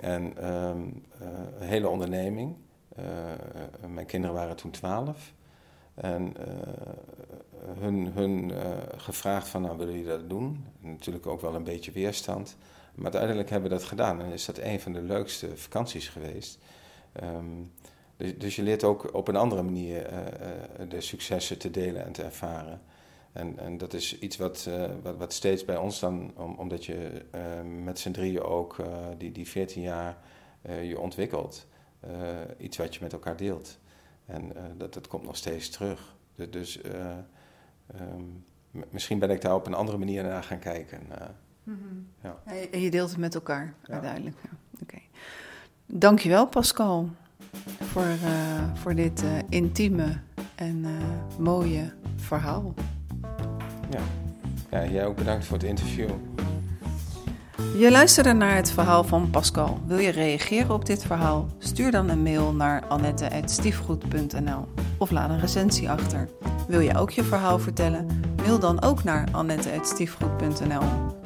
En 0.00 0.50
um, 0.50 1.04
een 1.58 1.68
hele 1.68 1.88
onderneming. 1.88 2.56
Mijn 3.88 4.06
kinderen 4.06 4.36
waren 4.36 4.56
toen 4.56 4.70
twaalf. 4.70 5.32
En 5.94 6.34
hun, 7.78 8.06
hun 8.06 8.52
gevraagd 8.96 9.48
van, 9.48 9.62
nou 9.62 9.78
willen 9.78 9.92
jullie 9.92 10.08
dat 10.08 10.28
doen? 10.28 10.64
En 10.82 10.90
natuurlijk 10.90 11.26
ook 11.26 11.40
wel 11.40 11.54
een 11.54 11.64
beetje 11.64 11.92
weerstand. 11.92 12.56
Maar 12.94 13.04
uiteindelijk 13.04 13.50
hebben 13.50 13.70
we 13.70 13.76
dat 13.76 13.84
gedaan 13.84 14.20
en 14.20 14.32
is 14.32 14.44
dat 14.44 14.58
een 14.58 14.80
van 14.80 14.92
de 14.92 15.02
leukste 15.02 15.56
vakanties 15.56 16.08
geweest. 16.08 16.58
Um, 17.22 17.72
dus, 18.16 18.38
dus, 18.38 18.56
je 18.56 18.62
leert 18.62 18.84
ook 18.84 19.14
op 19.14 19.28
een 19.28 19.36
andere 19.36 19.62
manier 19.62 20.10
de 20.88 21.00
successen 21.00 21.58
te 21.58 21.70
delen 21.70 22.04
en 22.04 22.12
te 22.12 22.22
ervaren. 22.22 22.80
En, 23.32 23.58
en 23.58 23.78
dat 23.78 23.92
is 23.92 24.18
iets 24.18 24.36
wat, 24.36 24.68
wat, 25.02 25.16
wat, 25.16 25.32
steeds 25.32 25.64
bij 25.64 25.76
ons 25.76 26.00
dan, 26.00 26.32
om, 26.36 26.54
omdat 26.54 26.84
je 26.84 27.22
met 27.82 27.98
z'n 27.98 28.10
drieën 28.10 28.42
ook 28.42 28.76
die, 29.18 29.32
die 29.32 29.48
14 29.48 29.82
jaar 29.82 30.18
je 30.82 30.98
ontwikkelt. 30.98 31.66
Iets 32.58 32.76
wat 32.76 32.94
je 32.94 33.00
met 33.02 33.12
elkaar 33.12 33.36
deelt. 33.36 33.78
En 34.26 34.52
dat, 34.76 34.94
dat 34.94 35.06
komt 35.06 35.24
nog 35.24 35.36
steeds 35.36 35.68
terug. 35.68 36.16
Dus, 36.50 36.80
um, 38.00 38.44
misschien 38.70 39.18
ben 39.18 39.30
ik 39.30 39.40
daar 39.40 39.54
op 39.54 39.66
een 39.66 39.74
andere 39.74 39.98
manier 39.98 40.22
naar 40.22 40.42
gaan 40.42 40.58
kijken. 40.58 41.00
Mm 41.62 41.78
-hmm. 41.82 42.06
ja. 42.22 42.54
En 42.70 42.80
je 42.80 42.90
deelt 42.90 43.10
het 43.10 43.18
met 43.18 43.34
elkaar 43.34 43.74
ja. 43.86 43.92
uiteindelijk. 43.92 44.36
Ja. 44.42 44.50
Oké. 44.72 44.82
Okay. 44.82 45.02
Dankjewel 45.86 46.46
Pascal 46.46 47.10
voor, 47.80 48.06
voor 48.74 48.94
dit 48.94 49.24
intieme 49.48 50.20
en 50.54 50.86
mooie 51.38 51.92
verhaal. 52.16 52.74
Ja. 53.90 54.00
ja, 54.70 54.90
jij 54.90 55.06
ook 55.06 55.16
bedankt 55.16 55.44
voor 55.44 55.56
het 55.56 55.66
interview. 55.66 56.10
Je 57.76 57.90
luisterde 57.90 58.32
naar 58.32 58.56
het 58.56 58.70
verhaal 58.70 59.04
van 59.04 59.30
Pascal. 59.30 59.80
Wil 59.86 59.98
je 59.98 60.10
reageren 60.10 60.70
op 60.70 60.86
dit 60.86 61.04
verhaal? 61.04 61.48
Stuur 61.58 61.90
dan 61.90 62.08
een 62.08 62.22
mail 62.22 62.52
naar 62.54 62.86
annette.stiefgoed.nl 62.86 64.68
of 64.98 65.10
laat 65.10 65.30
een 65.30 65.40
recensie 65.40 65.90
achter. 65.90 66.28
Wil 66.68 66.80
je 66.80 66.98
ook 66.98 67.10
je 67.10 67.22
verhaal 67.22 67.58
vertellen? 67.58 68.06
Mail 68.36 68.58
dan 68.58 68.82
ook 68.82 69.04
naar 69.04 69.28
annette.stiefgoed.nl. 69.32 71.20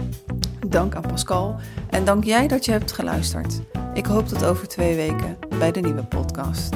Dank 0.68 0.94
aan 0.94 1.02
Pascal 1.02 1.56
en 1.90 2.04
dank 2.04 2.24
jij 2.24 2.48
dat 2.48 2.64
je 2.64 2.70
hebt 2.70 2.92
geluisterd. 2.92 3.60
Ik 3.94 4.06
hoop 4.06 4.28
tot 4.28 4.44
over 4.44 4.68
twee 4.68 4.96
weken 4.96 5.36
bij 5.58 5.72
de 5.72 5.80
nieuwe 5.80 6.04
podcast. 6.04 6.74